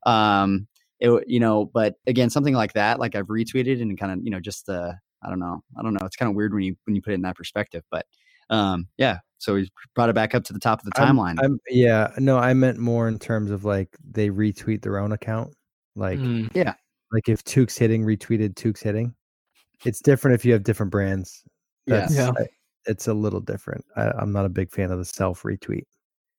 [0.07, 0.69] um,
[1.01, 4.31] it you know, but again, something like that, like I've retweeted and kind of you
[4.31, 4.93] know just uh,
[5.23, 6.07] I don't know, I don't know.
[6.07, 8.07] It's kind of weird when you when you put it in that perspective, but
[8.51, 9.19] um, yeah.
[9.39, 11.37] So he brought it back up to the top of the timeline.
[11.39, 15.13] I'm, I'm, yeah, no, I meant more in terms of like they retweet their own
[15.13, 15.55] account.
[15.95, 16.51] Like, mm.
[16.55, 16.75] yeah,
[17.13, 19.15] like if Tewks hitting retweeted Tewks hitting,
[19.85, 21.45] it's different if you have different brands.
[21.87, 22.47] That's, yeah, I,
[22.87, 23.85] it's a little different.
[23.97, 25.85] I, am not a big fan of the self retweet.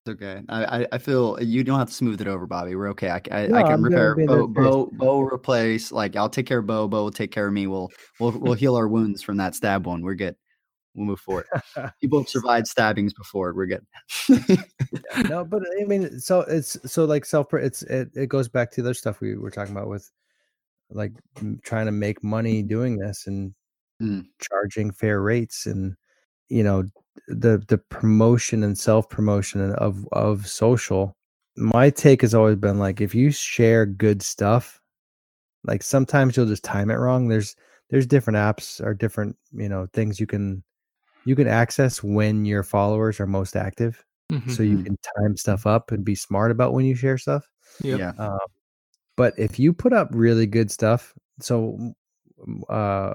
[0.06, 0.42] It's okay.
[0.50, 2.76] I, I feel you don't have to smooth it over, Bobby.
[2.76, 3.10] We're okay.
[3.10, 4.16] I, I, no, I can repair.
[4.16, 5.92] Bo, Bo, Bo replace.
[5.92, 6.88] Like I'll take care of Bo.
[6.88, 7.68] Bo will take care of me.
[7.68, 7.90] We'll
[8.20, 10.02] we'll we'll heal our wounds from that stab one.
[10.02, 10.36] We're good.
[10.96, 11.46] We'll move forward.
[12.02, 13.54] People have survived stabbings before.
[13.54, 13.86] We're good.
[14.28, 17.54] yeah, no, but I mean, so it's so like self.
[17.54, 20.10] It's it, it goes back to the other stuff we were talking about with
[20.92, 21.14] like
[21.64, 23.54] trying to make money doing this and
[24.02, 24.26] mm.
[24.40, 25.96] charging fair rates and
[26.50, 26.84] you know
[27.28, 31.16] the the promotion and self promotion of of social.
[31.56, 34.82] My take has always been like if you share good stuff,
[35.66, 37.28] like sometimes you'll just time it wrong.
[37.28, 37.56] There's
[37.90, 40.64] there's different apps or different you know things you can
[41.30, 44.50] you can access when your followers are most active mm-hmm.
[44.50, 44.86] so you mm-hmm.
[44.86, 47.48] can time stuff up and be smart about when you share stuff
[47.84, 48.00] yep.
[48.00, 48.40] yeah um,
[49.16, 51.94] but if you put up really good stuff so
[52.68, 53.14] uh,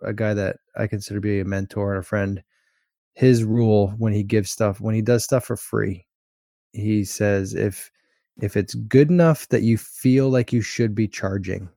[0.00, 2.42] a guy that i consider to be a mentor and a friend
[3.12, 6.06] his rule when he gives stuff when he does stuff for free
[6.72, 7.90] he says if
[8.40, 11.68] if it's good enough that you feel like you should be charging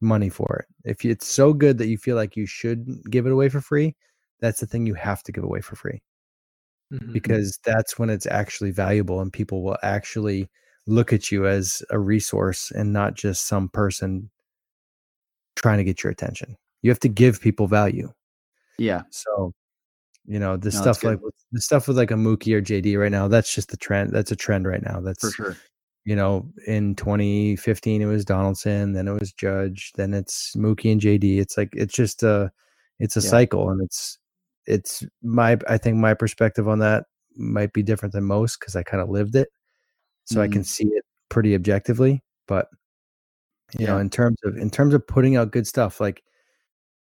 [0.00, 3.32] money for it if it's so good that you feel like you should give it
[3.32, 3.96] away for free
[4.44, 6.02] that's the thing you have to give away for free
[6.92, 7.12] mm-hmm.
[7.12, 10.48] because that's when it's actually valuable and people will actually
[10.86, 14.30] look at you as a resource and not just some person
[15.56, 16.56] trying to get your attention.
[16.82, 18.12] You have to give people value.
[18.78, 19.02] Yeah.
[19.10, 19.52] So,
[20.26, 21.20] you know, the no, stuff like
[21.52, 24.12] the stuff with like a Mookie or JD right now, that's just the trend.
[24.12, 25.00] That's a trend right now.
[25.00, 25.56] That's for sure.
[26.04, 31.00] You know, in 2015 it was Donaldson, then it was Judge, then it's Mookie and
[31.00, 31.38] JD.
[31.38, 32.52] It's like it's just a
[32.98, 33.28] it's a yeah.
[33.30, 34.18] cycle and it's
[34.66, 37.04] it's my I think my perspective on that
[37.36, 39.48] might be different than most because I kind of lived it,
[40.24, 40.42] so mm-hmm.
[40.42, 40.62] I can mm-hmm.
[40.62, 42.22] see it pretty objectively.
[42.46, 42.68] But
[43.78, 43.92] you yeah.
[43.92, 46.22] know, in terms of in terms of putting out good stuff, like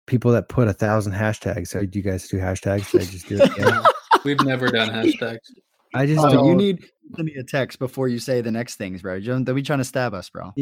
[0.08, 1.68] people that put a thousand hashtags.
[1.68, 2.88] So do you guys do hashtags?
[2.88, 3.82] Should I just do it again?
[4.26, 5.40] We've never done hashtags.
[5.96, 6.84] I just oh, you need
[7.16, 9.20] send me a text before you say the next things, bro.
[9.20, 10.54] Don't be trying to stab us, bro.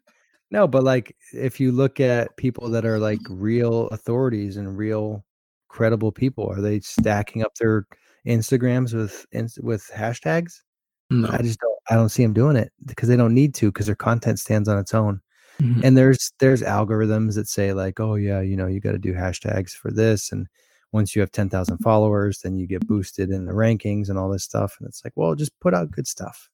[0.50, 5.24] no, but like if you look at people that are like real authorities and real
[5.70, 7.86] credible people, are they stacking up their
[8.26, 9.26] Instagrams with
[9.62, 10.60] with hashtags?
[11.08, 11.28] No.
[11.30, 11.78] I just don't.
[11.88, 14.68] I don't see them doing it because they don't need to because their content stands
[14.68, 15.20] on its own.
[15.60, 15.80] Mm-hmm.
[15.84, 19.14] And there's there's algorithms that say like, oh yeah, you know, you got to do
[19.14, 20.46] hashtags for this, and
[20.92, 24.28] once you have ten thousand followers, then you get boosted in the rankings and all
[24.30, 24.76] this stuff.
[24.78, 26.48] And it's like, well, just put out good stuff,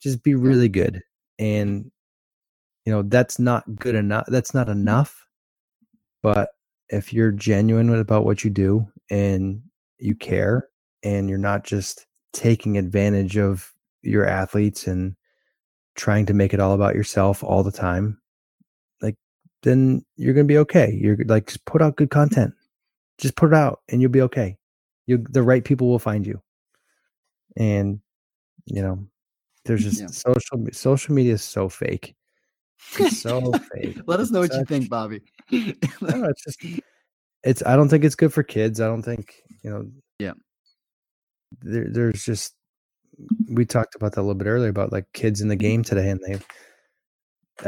[0.00, 1.02] just be really good,
[1.38, 1.90] and
[2.84, 4.26] you know that's not good enough.
[4.28, 5.26] That's not enough.
[6.22, 6.50] But
[6.90, 9.62] if you're genuine about what you do and
[9.98, 10.68] you care,
[11.02, 13.72] and you're not just taking advantage of
[14.02, 15.16] your athletes and
[15.96, 18.20] trying to make it all about yourself all the time
[19.02, 19.16] like
[19.62, 20.92] then you're gonna be okay.
[21.00, 22.54] You're like just put out good content.
[23.18, 24.56] Just put it out and you'll be okay.
[25.06, 26.40] You the right people will find you.
[27.56, 28.00] And
[28.66, 29.06] you know,
[29.64, 30.06] there's just yeah.
[30.06, 32.14] social social media is so fake.
[32.98, 33.98] It's so fake.
[34.06, 35.22] Let us know what you think, Bobby.
[35.50, 36.64] no, it's just
[37.44, 38.80] it's I don't think it's good for kids.
[38.80, 40.32] I don't think, you know, yeah.
[41.60, 42.54] There, there's just
[43.48, 46.08] we talked about that a little bit earlier about like kids in the game today
[46.08, 46.38] and they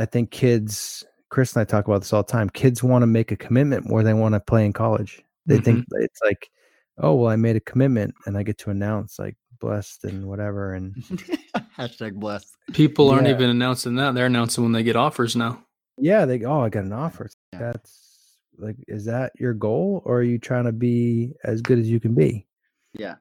[0.01, 2.51] I think kids Chris and I talk about this all the time.
[2.51, 5.23] Kids want to make a commitment more than want to play in college.
[5.47, 5.65] They mm-hmm.
[5.65, 6.51] think it's like,
[6.99, 10.75] oh well, I made a commitment and I get to announce like blessed and whatever
[10.75, 10.95] and
[11.79, 12.55] hashtag blessed.
[12.75, 13.35] People aren't yeah.
[13.35, 15.65] even announcing that; they're announcing when they get offers now.
[15.97, 17.31] Yeah, they go, oh, I got an offer.
[17.53, 17.59] Yeah.
[17.59, 21.89] That's like, is that your goal, or are you trying to be as good as
[21.89, 22.47] you can be?
[22.93, 23.15] Yeah.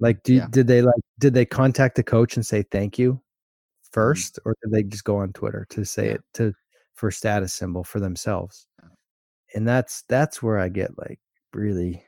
[0.00, 0.46] Like, do, yeah.
[0.50, 1.02] did they like?
[1.18, 3.20] Did they contact the coach and say thank you
[3.94, 4.48] 1st mm-hmm.
[4.48, 6.54] or did they just go on Twitter to say it to
[6.94, 8.66] for status symbol for themselves
[9.54, 11.18] and that's that's where i get like
[11.54, 12.02] really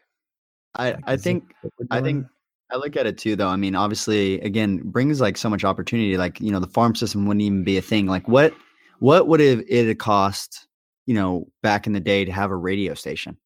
[0.74, 1.54] i i think
[1.90, 2.26] i think
[2.72, 6.16] i look at it too though i mean obviously again brings like so much opportunity
[6.16, 8.54] like you know the farm system wouldn't even be a thing like what
[8.98, 10.66] what would it it cost
[11.06, 13.36] you know back in the day to have a radio station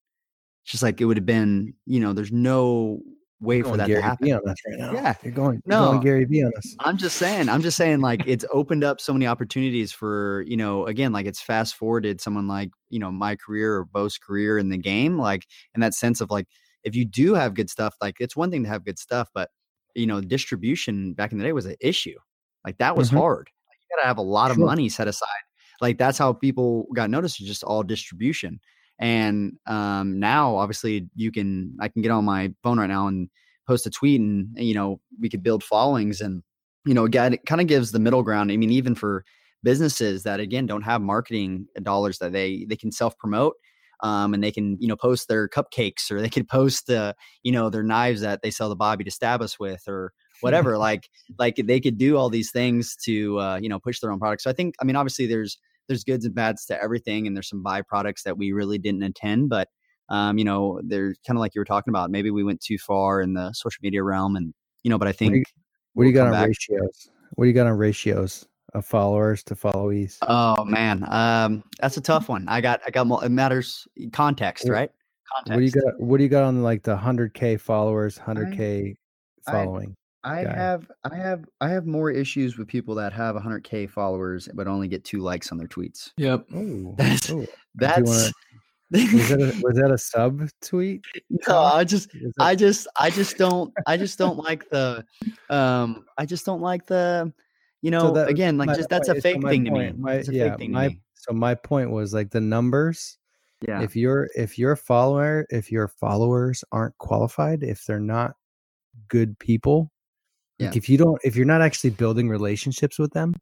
[0.63, 3.01] it's just like it would have been you know there's no
[3.45, 4.27] way for that Gary to happen.
[4.27, 4.57] V right.
[4.69, 5.63] Yeah, you're going.
[5.67, 6.75] You're no, going Gary Vee on us.
[6.81, 7.49] I'm just saying.
[7.49, 8.01] I'm just saying.
[8.01, 10.87] Like it's opened up so many opportunities for you know.
[10.87, 14.71] Again, like it's fast forwarded someone like you know my career or Bo's career in
[14.71, 15.19] the game.
[15.19, 16.49] Like in that sense of like
[16.85, 19.51] if you do have good stuff, like it's one thing to have good stuff, but
[19.95, 22.19] you know distribution back in the day was an issue.
[22.65, 23.19] Like that was mm-hmm.
[23.19, 23.51] hard.
[23.69, 24.53] Like, you got to have a lot sure.
[24.53, 25.29] of money set aside.
[25.81, 27.41] Like that's how people got noticed.
[27.41, 28.61] Is just all distribution.
[28.99, 33.29] And um, now, obviously, you can I can get on my phone right now and
[33.67, 36.43] post a tweet, and you know we could build followings, and
[36.87, 38.53] you know again, it kind of gives the middle ground.
[38.53, 39.25] I mean, even for
[39.65, 43.55] businesses that again don't have marketing dollars that they they can self promote.
[44.01, 47.53] Um, and they can, you know, post their cupcakes or they could post, uh, you
[47.53, 50.77] know, their knives that they sell the Bobby to stab us with or whatever.
[50.79, 54.19] like, like they could do all these things to, uh, you know, push their own
[54.19, 54.45] products.
[54.45, 57.49] So I think, I mean, obviously there's there's goods and bads to everything, and there's
[57.49, 59.49] some byproducts that we really didn't intend.
[59.49, 59.69] But
[60.09, 62.11] um, you know, they're kind of like you were talking about.
[62.11, 65.13] Maybe we went too far in the social media realm, and you know, but I
[65.13, 65.45] think what do you,
[65.95, 66.47] what do you got on back.
[66.49, 67.11] ratios?
[67.35, 68.47] What do you got on ratios?
[68.75, 70.19] Of followers to followees?
[70.23, 72.47] Oh man, um, that's a tough one.
[72.49, 73.25] I got, I got.
[73.25, 74.91] It matters context, right?
[75.35, 75.51] Context.
[75.51, 76.01] What do you got?
[76.01, 78.97] What do you got on like the hundred k followers, hundred k
[79.47, 79.97] following?
[80.25, 80.55] I guy.
[80.55, 84.89] have I have I have more issues with people that have 100k followers but only
[84.89, 86.13] get two likes on their tweets.
[86.17, 86.47] Yep.
[86.55, 87.47] Ooh, that's ooh.
[87.75, 88.33] that's
[88.91, 91.05] was that, a, was that a sub tweet?
[91.47, 92.09] No, I just
[92.41, 95.05] I just I just don't I just don't like the
[95.51, 97.33] um I just don't like the
[97.85, 99.73] you know so that, again like my, just that's a fake so thing point, to
[99.73, 99.93] me.
[99.97, 101.01] My, yeah, my, me.
[101.15, 103.19] So my point was like the numbers
[103.67, 103.81] yeah.
[103.81, 108.35] If your if your follower if your followers aren't qualified, if they're not
[109.09, 109.91] good people,
[110.59, 110.69] yeah.
[110.69, 113.35] Like if you don't, if you're not actually building relationships with them,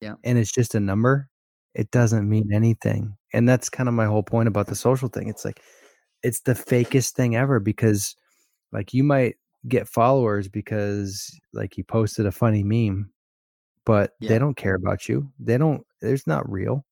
[0.00, 1.28] yeah, and it's just a number,
[1.74, 3.16] it doesn't mean anything.
[3.32, 5.28] And that's kind of my whole point about the social thing.
[5.28, 5.60] It's like
[6.22, 8.16] it's the fakest thing ever because,
[8.72, 9.36] like, you might
[9.68, 13.10] get followers because like you posted a funny meme,
[13.84, 14.30] but yeah.
[14.30, 15.30] they don't care about you.
[15.38, 15.86] They don't.
[16.00, 16.84] There's not real.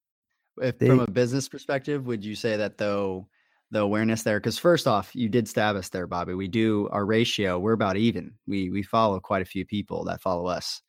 [0.60, 3.26] If they, from a business perspective, would you say that though
[3.72, 7.06] the awareness there because first off you did stab us there bobby we do our
[7.06, 10.82] ratio we're about even we we follow quite a few people that follow us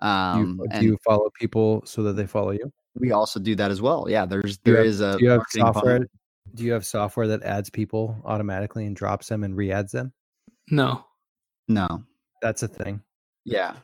[0.00, 3.54] um do you, do you follow people so that they follow you we also do
[3.54, 6.06] that as well yeah there's there have, is a do you have software
[6.54, 10.10] do you have software that adds people automatically and drops them and re-adds them
[10.70, 11.04] no
[11.68, 12.02] no
[12.40, 13.02] that's a thing
[13.44, 13.74] yeah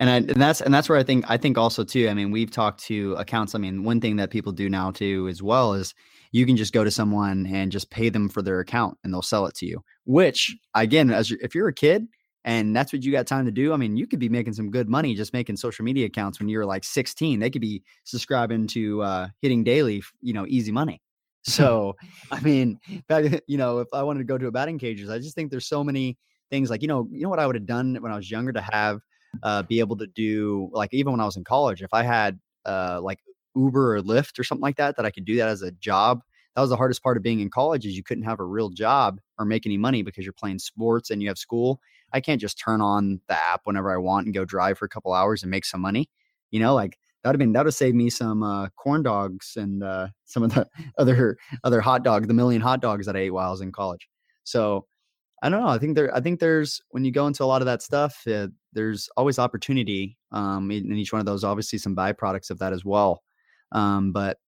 [0.00, 2.08] and I, and that's and that's where I think I think also too.
[2.08, 3.54] I mean, we've talked to accounts.
[3.54, 5.94] I mean, one thing that people do now too as well is
[6.32, 9.20] you can just go to someone and just pay them for their account and they'll
[9.20, 9.82] sell it to you.
[10.06, 12.06] Which again, as if you're a kid
[12.44, 14.70] and that's what you got time to do, I mean, you could be making some
[14.70, 17.38] good money just making social media accounts when you're like 16.
[17.38, 21.00] They could be subscribing to uh, hitting daily, you know, easy money.
[21.42, 21.96] So,
[22.30, 22.78] I mean,
[23.08, 25.50] back, you know, if I wanted to go to a batting cages, I just think
[25.50, 26.18] there's so many
[26.50, 28.52] things like, you know, you know what I would have done when I was younger
[28.52, 29.00] to have
[29.42, 32.38] uh, be able to do like even when I was in college, if I had
[32.66, 33.20] uh, like
[33.56, 36.20] Uber or Lyft or something like that, that I could do that as a job.
[36.54, 38.70] That was the hardest part of being in college is you couldn't have a real
[38.70, 41.80] job or make any money because you're playing sports and you have school.
[42.12, 44.88] I can't just turn on the app whenever I want and go drive for a
[44.88, 46.08] couple hours and make some money.
[46.50, 49.56] You know, like that would have been that would saved me some uh, corn dogs
[49.56, 50.66] and uh, some of the
[50.98, 53.70] other other hot dogs, the million hot dogs that I ate while I was in
[53.70, 54.08] college.
[54.42, 54.86] So
[55.42, 55.68] I don't know.
[55.68, 56.14] I think there.
[56.14, 59.38] I think there's when you go into a lot of that stuff, uh, there's always
[59.38, 60.18] opportunity.
[60.32, 63.22] Um, in, in, each one of those, obviously some byproducts of that as well.
[63.72, 64.38] Um, but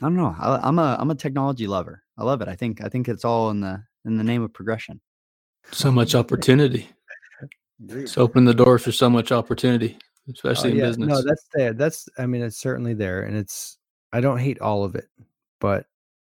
[0.00, 0.34] I don't know.
[0.38, 2.02] I, I'm a I'm a technology lover.
[2.18, 2.48] I love it.
[2.48, 5.00] I think I think it's all in the in the name of progression.
[5.72, 6.88] So much opportunity.
[7.88, 9.96] It's opened the doors for so much opportunity
[10.34, 10.82] especially oh, yeah.
[10.84, 11.08] in business.
[11.08, 11.72] No, that's there.
[11.72, 13.78] That's I mean, it's certainly there, and it's
[14.12, 15.06] I don't hate all of it,
[15.60, 15.86] but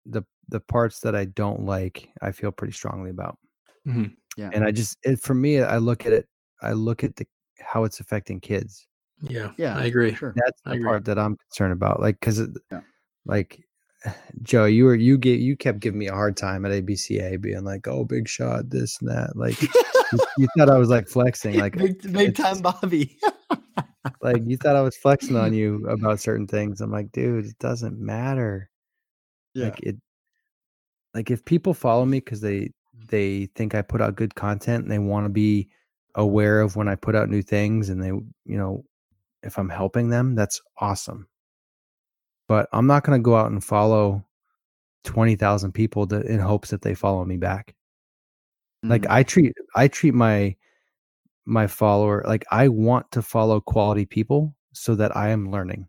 [0.06, 3.38] the the parts that I don't like, I feel pretty strongly about.
[3.86, 4.04] Mm-hmm.
[4.36, 6.28] Yeah, and I just it, for me, I look at it.
[6.62, 7.26] I look at the
[7.60, 8.86] how it's affecting kids.
[9.22, 10.14] Yeah, yeah, I agree.
[10.14, 10.34] Sure.
[10.36, 12.00] That's the part that I'm concerned about.
[12.00, 12.80] Like, because yeah.
[13.26, 13.62] like
[14.42, 17.64] Joe, you were you get you kept giving me a hard time at ABCA, being
[17.64, 19.68] like, "Oh, big shot, this and that." Like, you,
[20.38, 23.18] you, thought I was like flexing, like big, big time Bobby.
[24.22, 26.80] like you thought I was flexing on you about certain things.
[26.80, 28.70] I'm like, dude, it doesn't matter.
[29.54, 29.66] Yeah.
[29.66, 29.96] Like it
[31.14, 32.70] like if people follow me because they
[33.10, 35.68] they think I put out good content and they want to be
[36.14, 38.84] aware of when I put out new things and they you know
[39.42, 41.26] if I'm helping them, that's awesome.
[42.48, 44.24] But I'm not gonna go out and follow
[45.04, 47.74] twenty thousand people to, in hopes that they follow me back.
[48.84, 48.90] Mm-hmm.
[48.90, 50.56] Like I treat I treat my
[51.50, 55.86] my follower like i want to follow quality people so that i am learning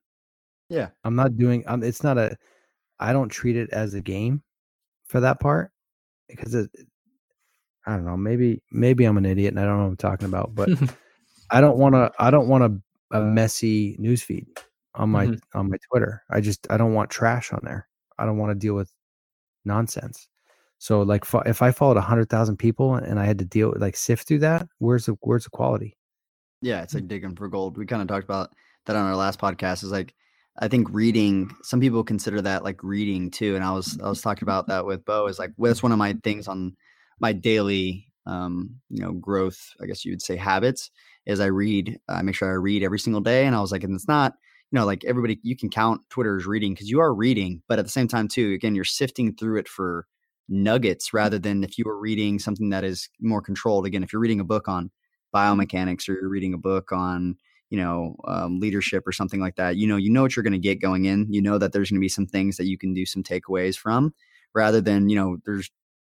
[0.70, 2.36] yeah i'm not doing I'm it's not a
[3.00, 4.42] i don't treat it as a game
[5.08, 5.72] for that part
[6.28, 6.72] because it
[7.86, 10.28] i don't know maybe maybe i'm an idiot and i don't know what i'm talking
[10.28, 10.70] about but
[11.52, 14.46] i don't want to i don't want a, a messy news feed
[14.96, 15.58] on my mm-hmm.
[15.60, 18.56] on my twitter i just i don't want trash on there i don't want to
[18.56, 18.92] deal with
[19.66, 20.28] nonsense
[20.82, 23.84] so like if I followed a hundred thousand people and I had to deal with
[23.84, 25.96] like sift through that, where's the where's the quality?
[26.64, 27.78] Yeah, it's like digging for gold.
[27.78, 28.50] We kind of talked about
[28.88, 29.84] that on our last podcast.
[29.84, 30.16] Is like
[30.58, 31.52] I think reading.
[31.62, 34.84] Some people consider that like reading too, and I was I was talking about that
[34.84, 35.28] with Bo.
[35.28, 36.76] Is like well, that's one of my things on
[37.22, 39.74] my daily um you know growth.
[39.82, 40.92] I guess you would say habits.
[41.26, 42.00] Is I read.
[42.10, 44.34] I make sure I read every single day, and I was like, and it's not
[44.72, 47.80] you know like everybody you can count Twitter as reading because you are reading, but
[47.80, 50.08] at the same time too, again, you're sifting through it for
[50.50, 53.86] nuggets rather than if you were reading something that is more controlled.
[53.86, 54.92] Again, if you're reading a book on
[55.34, 57.38] biomechanics or you're reading a book on
[57.70, 60.52] you know um, leadership or something like that you know you know what you're going
[60.54, 62.78] to get going in you know that there's going to be some things that you
[62.78, 64.14] can do some takeaways from
[64.54, 65.72] rather than you know there's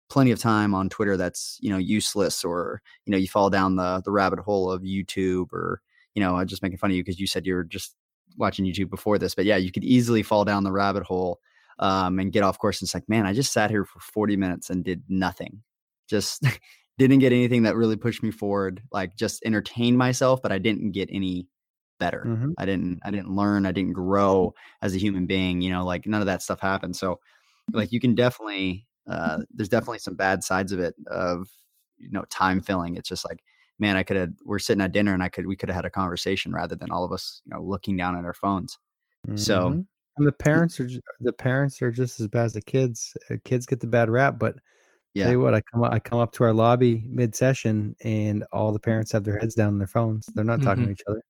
[0.09, 3.75] plenty of time on twitter that's you know useless or you know you fall down
[3.75, 5.81] the the rabbit hole of youtube or
[6.15, 7.95] you know i'm just making fun of you because you said you were just
[8.37, 11.39] watching youtube before this but yeah you could easily fall down the rabbit hole
[11.79, 12.81] um, and get off course.
[12.81, 15.63] And it's like, man, I just sat here for 40 minutes and did nothing.
[16.07, 16.43] Just
[16.97, 18.81] didn't get anything that really pushed me forward.
[18.91, 21.47] Like just entertained myself, but I didn't get any
[21.99, 22.25] better.
[22.27, 22.51] Mm-hmm.
[22.57, 26.05] I didn't I didn't learn, I didn't grow as a human being, you know, like
[26.05, 26.95] none of that stuff happened.
[26.95, 27.19] So
[27.73, 31.49] like you can definitely uh there's definitely some bad sides of it of
[31.97, 32.95] you know time filling.
[32.95, 33.43] It's just like
[33.79, 35.85] man, I could have we're sitting at dinner and I could we could have had
[35.85, 38.77] a conversation rather than all of us, you know, looking down at our phones.
[39.27, 39.37] Mm-hmm.
[39.37, 39.83] So
[40.19, 40.89] and the parents are
[41.21, 43.15] the parents are just as bad as the kids.
[43.29, 44.55] Uh, kids get the bad rap, but
[45.13, 45.23] yeah.
[45.23, 48.71] Tell you what, I come I come up to our lobby mid session, and all
[48.71, 50.27] the parents have their heads down on their phones.
[50.35, 50.87] They're not talking mm-hmm.
[50.87, 51.23] to each other.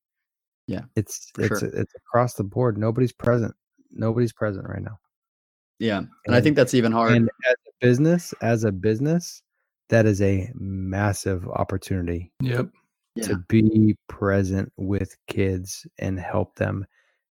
[0.68, 1.70] Yeah, it's it's sure.
[1.70, 2.78] it's across the board.
[2.78, 3.56] Nobody's present.
[3.92, 5.00] Nobody's present right now.
[5.80, 7.14] Yeah, and, and I think that's even hard.
[7.14, 9.42] And as business, as a business,
[9.90, 12.32] that is a massive opportunity.
[12.42, 12.70] Yep.
[13.24, 13.36] To yeah.
[13.48, 16.86] be present with kids and help them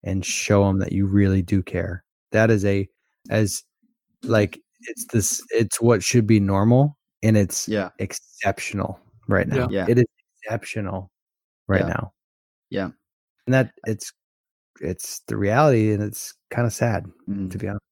[0.05, 2.05] and show them that you really do care.
[2.33, 2.89] That is a
[3.31, 3.63] as
[4.23, 9.69] like it's this it's what should be normal and it's yeah exceptional right now.
[9.71, 9.87] Yeah.
[9.89, 10.05] It is
[10.43, 11.11] exceptional
[11.69, 11.89] right yeah.
[11.89, 12.13] now.
[12.71, 12.91] Yeah.
[13.47, 14.13] And that it's
[14.81, 17.51] it's the reality and it's kind of sad mm.
[17.51, 17.83] to be honest.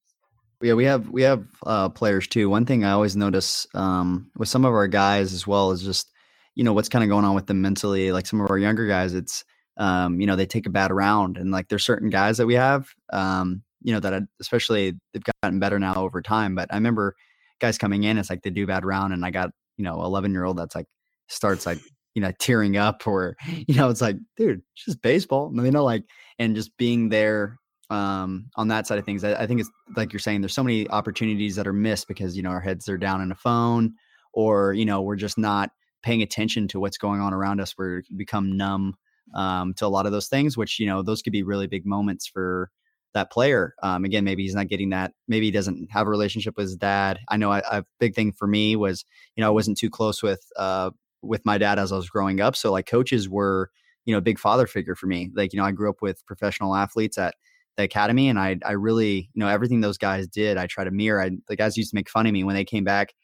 [0.62, 2.48] Yeah, we have we have uh, players too.
[2.48, 6.10] One thing I always notice um, with some of our guys as well is just
[6.54, 8.12] you know what's kind of going on with them mentally.
[8.12, 9.44] Like some of our younger guys, it's
[9.76, 11.36] um, you know, they take a bad round.
[11.36, 15.22] And like there's certain guys that we have, um, you know, that I, especially they've
[15.42, 16.54] gotten better now over time.
[16.54, 17.14] But I remember
[17.60, 20.32] guys coming in, it's like they do bad round, and I got you know 11
[20.32, 20.86] year old that's like
[21.28, 21.78] starts like
[22.14, 23.36] you know tearing up or
[23.68, 26.04] you know it's like dude just baseball I you know like
[26.38, 27.58] and just being there
[27.90, 30.64] um on that side of things I, I, think it's like you're saying there's so
[30.64, 33.94] many opportunities that are missed because you know our heads are down in a phone
[34.32, 35.70] or you know we're just not
[36.02, 37.74] paying attention to what's going on around us.
[37.76, 38.94] We're become numb
[39.34, 41.86] um, to a lot of those things which you know those could be really big
[41.86, 42.70] moments for
[43.14, 43.74] that player.
[43.82, 46.76] Um, again maybe he's not getting that maybe he doesn't have a relationship with his
[46.76, 47.20] dad.
[47.28, 49.04] I know a big thing for me was
[49.36, 50.90] you know i wasn't too close with uh,
[51.22, 53.70] with my dad as i was growing up so like coaches were
[54.04, 55.30] you know a big father figure for me.
[55.34, 57.34] Like you know i grew up with professional athletes at
[57.76, 60.90] the academy and I I really, you know, everything those guys did, I try to
[60.90, 61.20] mirror.
[61.20, 63.14] I, the guys used to make fun of me when they came back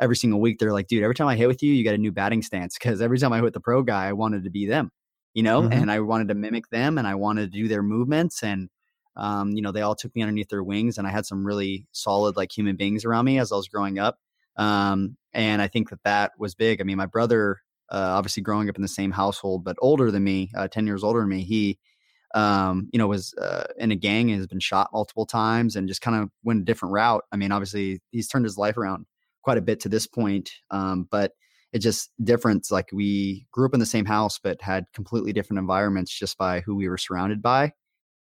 [0.00, 0.58] every single week.
[0.58, 2.76] They're like, dude, every time I hit with you, you got a new batting stance.
[2.78, 4.90] Cause every time I hit the pro guy, I wanted to be them,
[5.34, 5.72] you know, mm-hmm.
[5.72, 8.42] and I wanted to mimic them and I wanted to do their movements.
[8.42, 8.68] And,
[9.16, 11.86] um, you know, they all took me underneath their wings and I had some really
[11.92, 14.18] solid, like human beings around me as I was growing up.
[14.56, 16.80] Um, and I think that that was big.
[16.80, 20.24] I mean, my brother, uh, obviously growing up in the same household, but older than
[20.24, 21.78] me, uh, 10 years older than me, he,
[22.34, 25.88] um, you know, was uh, in a gang and has been shot multiple times and
[25.88, 27.24] just kind of went a different route.
[27.32, 29.06] I mean, obviously, he's turned his life around
[29.42, 31.32] quite a bit to this point, um, but
[31.72, 32.70] it just different.
[32.70, 36.60] Like we grew up in the same house, but had completely different environments just by
[36.60, 37.72] who we were surrounded by.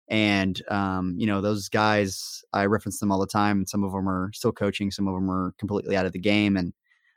[0.08, 3.58] And um, you know, those guys, I reference them all the time.
[3.58, 6.18] And Some of them are still coaching, some of them are completely out of the
[6.18, 6.72] game, and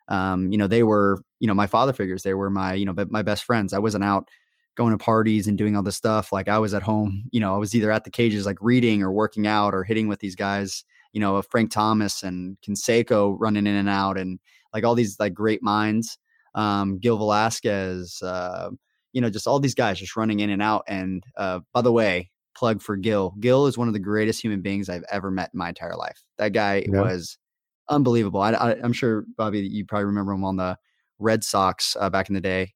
[0.08, 2.24] um, you know, they were, you know, my father figures.
[2.24, 3.74] They were my, you know, my best friends.
[3.74, 4.30] I wasn't out
[4.76, 6.32] going to parties and doing all this stuff.
[6.32, 9.02] Like I was at home, you know, I was either at the cages like reading
[9.02, 13.68] or working out or hitting with these guys, you know, Frank Thomas and Canseco running
[13.68, 14.40] in and out and
[14.74, 16.18] like all these like great minds.
[16.54, 18.70] Um, Gil Velazquez, uh,
[19.14, 20.84] you know, just all these guys just running in and out.
[20.88, 23.34] And uh, by the way, plug for Gil.
[23.40, 26.24] Gil is one of the greatest human beings I've ever met in my entire life.
[26.38, 27.02] That guy yeah.
[27.02, 27.38] was
[27.90, 28.42] unbelievable.
[28.42, 30.78] I, am sure Bobby, you probably remember him on the
[31.20, 32.74] Red Sox uh, back in the day.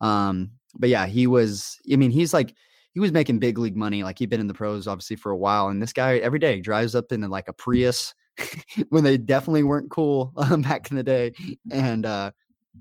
[0.00, 1.78] Um, but yeah, he was.
[1.90, 2.54] I mean, he's like
[2.94, 4.02] he was making big league money.
[4.02, 6.60] Like he'd been in the pros obviously for a while, and this guy every day
[6.60, 8.14] drives up in like a Prius
[8.88, 11.32] when they definitely weren't cool um, back in the day.
[11.70, 12.32] And uh,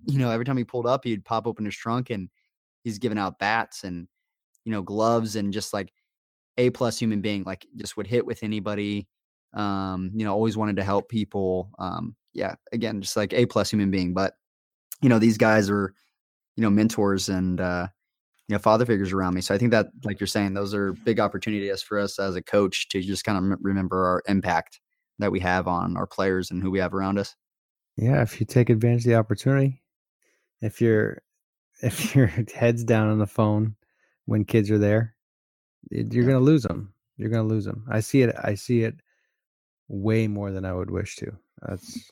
[0.06, 2.30] you know, every time he pulled up, he'd pop open his trunk and
[2.84, 4.08] he's giving out bats and
[4.66, 5.92] you know gloves and just like
[6.58, 7.44] a plus human being.
[7.44, 9.08] Like just would hit with anybody.
[9.54, 11.72] Um, you know, always wanted to help people.
[11.80, 14.14] Um, yeah, again, just like a plus human being.
[14.14, 14.34] But
[15.02, 15.94] you know, these guys are
[16.58, 17.88] you know mentors and uh,
[18.48, 19.42] you know father figures around me.
[19.42, 22.42] So I think that, like you're saying, those are big opportunities for us as a
[22.42, 24.82] coach to just kind of remember our impact
[25.20, 27.36] that we have on our players and who we have around us.
[27.96, 29.82] Yeah, if you take advantage of the opportunity,
[30.62, 31.22] if you're
[31.82, 33.76] if your head's down on the phone
[34.26, 35.16] when kids are there,
[35.92, 36.94] you're going to lose them.
[37.18, 37.86] You're going to lose them.
[37.90, 38.36] I see it.
[38.42, 38.96] I see it
[39.88, 41.32] way more than I would wish to.
[41.62, 42.12] That's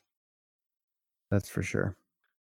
[1.31, 1.97] that's for sure.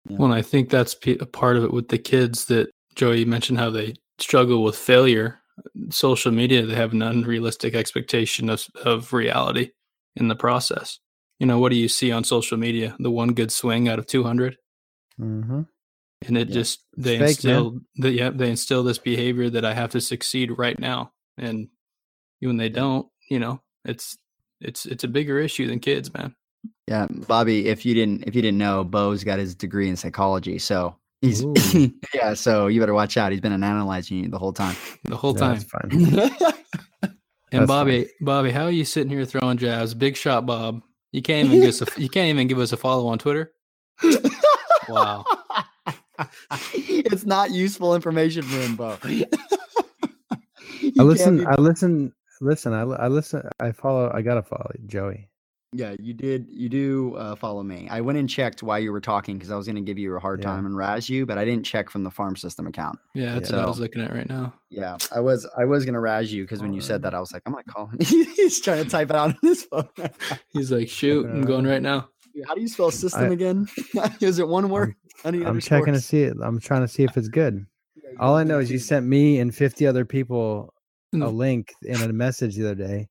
[0.08, 0.16] Yeah.
[0.18, 3.70] Well, I think that's a part of it with the kids that Joey mentioned how
[3.70, 5.38] they struggle with failure.
[5.90, 9.70] Social media, they have an unrealistic expectation of, of reality
[10.16, 10.98] in the process.
[11.38, 12.96] You know, what do you see on social media?
[12.98, 14.56] The one good swing out of 200?
[15.20, 15.62] Mm-hmm.
[16.26, 16.54] And it yeah.
[16.54, 20.78] just, they instill, the, yeah, they instill this behavior that I have to succeed right
[20.78, 21.12] now.
[21.38, 21.68] And
[22.40, 24.16] when they don't, you know, it's,
[24.60, 26.34] it's, it's a bigger issue than kids, man.
[26.86, 30.58] Yeah, Bobby, if you didn't if you didn't know, Bo's got his degree in psychology.
[30.58, 31.44] So he's
[32.14, 33.30] yeah, so you better watch out.
[33.30, 34.74] He's been analyzing you the whole time.
[35.04, 35.60] The whole time.
[35.92, 37.12] and
[37.50, 38.10] That's Bobby, fine.
[38.20, 39.94] Bobby, how are you sitting here throwing jabs?
[39.94, 40.82] Big shot, Bob.
[41.12, 43.52] You can't even give us a, you can't even give us a follow on Twitter.
[44.88, 45.24] wow.
[46.76, 48.98] it's not useful information for him, Bo.
[50.98, 51.46] I listen.
[51.46, 52.12] I listen.
[52.40, 52.72] Listen.
[52.72, 53.48] I, I listen.
[53.58, 54.10] I follow.
[54.12, 55.29] I gotta follow Joey.
[55.72, 56.48] Yeah, you did.
[56.50, 57.86] You do uh, follow me.
[57.90, 60.16] I went and checked while you were talking because I was going to give you
[60.16, 60.46] a hard yeah.
[60.46, 62.98] time and razz you, but I didn't check from the farm system account.
[63.14, 64.52] Yeah, that's so, what I was looking at right now.
[64.68, 65.46] Yeah, I was.
[65.56, 67.52] I was going to razz you because when you said that, I was like, I'm
[67.52, 67.98] not calling.
[68.00, 69.88] He's trying to type it out on his phone.
[70.52, 72.08] He's like, shoot, I'm going right now.
[72.46, 73.68] How do you spell system I, again?
[74.20, 74.94] is it one word?
[75.24, 76.36] I'm, I'm checking to see it.
[76.42, 77.66] I'm trying to see if it's good.
[78.18, 80.74] All I know is you sent me and 50 other people
[81.12, 81.34] a mm.
[81.34, 83.08] link in a message the other day.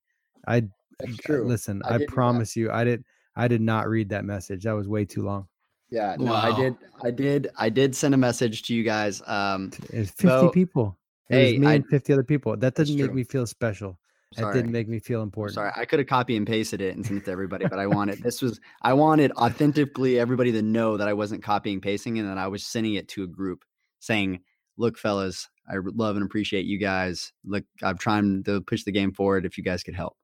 [0.48, 0.64] I
[1.00, 1.48] that's true.
[1.48, 3.04] Listen, I, I promise you, I did.
[3.36, 4.64] I did not read that message.
[4.64, 5.48] That was way too long.
[5.90, 6.42] Yeah, no, wow.
[6.42, 6.76] I did.
[7.04, 7.48] I did.
[7.58, 9.22] I did send a message to you guys.
[9.28, 10.98] Um, it's fifty so, people.
[11.30, 12.56] It hey, me I, and fifty other people.
[12.58, 13.98] That doesn't make me feel special.
[14.34, 14.54] Sorry.
[14.54, 15.56] That didn't make me feel important.
[15.56, 17.88] Sorry, I could have copy and pasted it and sent it to everybody, but I
[17.88, 22.30] wanted this was I wanted authentically everybody to know that I wasn't copying pasting and
[22.30, 23.64] that I was sending it to a group
[24.00, 24.42] saying,
[24.78, 27.34] look, fellas, I love and appreciate you guys.
[27.44, 29.48] Look, I'm trying to push the game forward.
[29.48, 30.16] If you guys could help,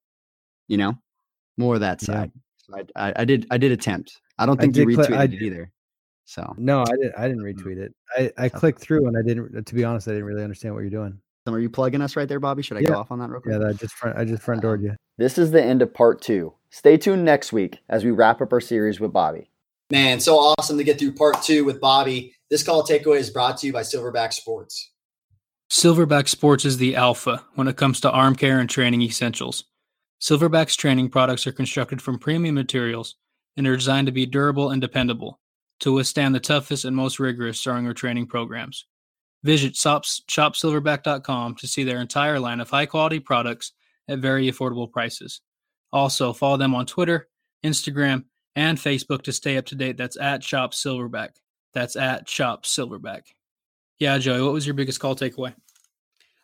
[0.67, 0.93] you know,
[1.57, 2.31] more of that side.
[2.69, 2.83] Yeah.
[2.95, 4.19] I, I, I, did I did attempt.
[4.37, 5.71] I don't think I you retweeted cl- it either.
[6.25, 7.13] So no, I didn't.
[7.17, 7.53] I didn't mm.
[7.53, 7.93] retweet it.
[8.17, 9.65] I, I clicked through and I didn't.
[9.65, 11.19] To be honest, I didn't really understand what you're doing.
[11.47, 12.63] So are you plugging us right there, Bobby?
[12.63, 12.89] Should I yeah.
[12.89, 13.61] go off on that real quick?
[13.61, 14.17] Yeah, I just front.
[14.17, 14.95] I just front doored you.
[15.17, 16.53] This is the end of part two.
[16.71, 19.51] Stay tuned next week as we wrap up our series with Bobby.
[19.91, 22.33] Man, so awesome to get through part two with Bobby.
[22.49, 24.91] This call takeaway is brought to you by Silverback Sports.
[25.69, 29.65] Silverback Sports is the alpha when it comes to arm care and training essentials.
[30.21, 33.15] Silverback's training products are constructed from premium materials
[33.57, 35.39] and are designed to be durable and dependable
[35.79, 38.85] to withstand the toughest and most rigorous throwing or training programs.
[39.43, 43.73] Visit shopsilverback.com to see their entire line of high quality products
[44.07, 45.41] at very affordable prices.
[45.91, 47.27] Also, follow them on Twitter,
[47.63, 48.23] Instagram,
[48.55, 49.97] and Facebook to stay up to date.
[49.97, 51.31] That's at Shop Silverback.
[51.73, 53.23] That's at Shop Silverback.
[53.99, 55.53] Yeah, Joey, what was your biggest call takeaway?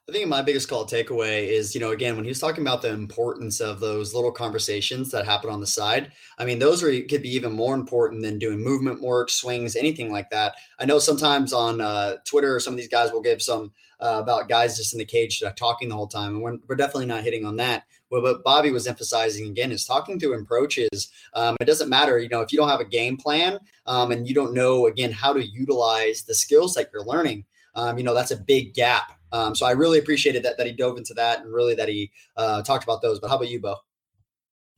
[0.10, 2.82] I think my biggest call takeaway is, you know, again, when he was talking about
[2.82, 6.92] the importance of those little conversations that happen on the side, I mean, those are
[7.04, 10.56] could be even more important than doing movement work, swings, anything like that.
[10.80, 13.72] I know sometimes on uh, Twitter, some of these guys will give some
[14.02, 17.06] uh, about guys just in the cage talking the whole time, and we're, we're definitely
[17.06, 17.84] not hitting on that.
[18.10, 21.10] Well, what Bobby was emphasizing again is talking to approaches.
[21.36, 24.28] Um, it doesn't matter, you know, if you don't have a game plan um, and
[24.28, 27.46] you don't know again how to utilize the skills that you're learning.
[27.76, 30.74] Um, you know, that's a big gap um, so I really appreciated that that he
[30.74, 33.20] dove into that and really that he uh, talked about those.
[33.20, 33.76] But how about you, Bo?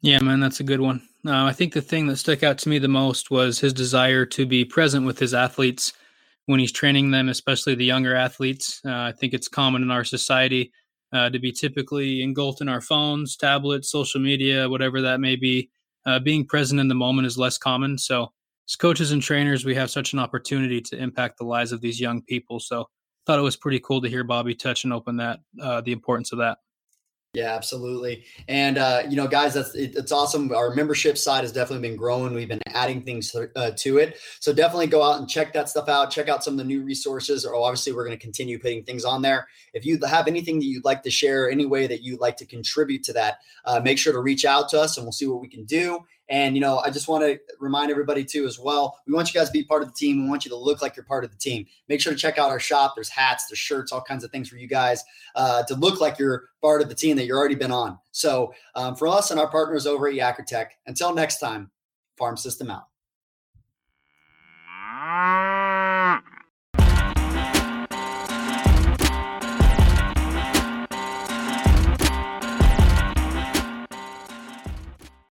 [0.01, 1.01] Yeah, man, that's a good one.
[1.25, 4.25] Uh, I think the thing that stuck out to me the most was his desire
[4.25, 5.93] to be present with his athletes
[6.45, 8.81] when he's training them, especially the younger athletes.
[8.85, 10.73] Uh, I think it's common in our society
[11.13, 15.69] uh, to be typically engulfed in our phones, tablets, social media, whatever that may be.
[16.05, 17.97] Uh, being present in the moment is less common.
[17.97, 18.33] So,
[18.67, 21.99] as coaches and trainers, we have such an opportunity to impact the lives of these
[21.99, 22.59] young people.
[22.59, 22.89] So,
[23.25, 26.31] thought it was pretty cool to hear Bobby touch and open that uh, the importance
[26.31, 26.57] of that.
[27.35, 28.25] Yeah, absolutely.
[28.47, 30.53] And uh, you know, guys, that's it, it's awesome.
[30.53, 32.35] Our membership side has definitely been growing.
[32.35, 34.19] We've been adding things to, uh, to it.
[34.39, 36.11] So definitely go out and check that stuff out.
[36.11, 37.43] Check out some of the new resources.
[37.43, 39.47] Or obviously, we're going to continue putting things on there.
[39.73, 42.45] If you have anything that you'd like to share, any way that you'd like to
[42.45, 45.41] contribute to that, uh, make sure to reach out to us, and we'll see what
[45.41, 46.01] we can do.
[46.29, 49.39] And, you know, I just want to remind everybody too, as well, we want you
[49.39, 50.23] guys to be part of the team.
[50.23, 51.65] We want you to look like you're part of the team.
[51.89, 52.93] Make sure to check out our shop.
[52.95, 55.03] There's hats, there's shirts, all kinds of things for you guys
[55.35, 57.99] uh, to look like you're part of the team that you've already been on.
[58.11, 61.69] So um, for us and our partners over at Yakker until next time,
[62.17, 62.87] Farm System out.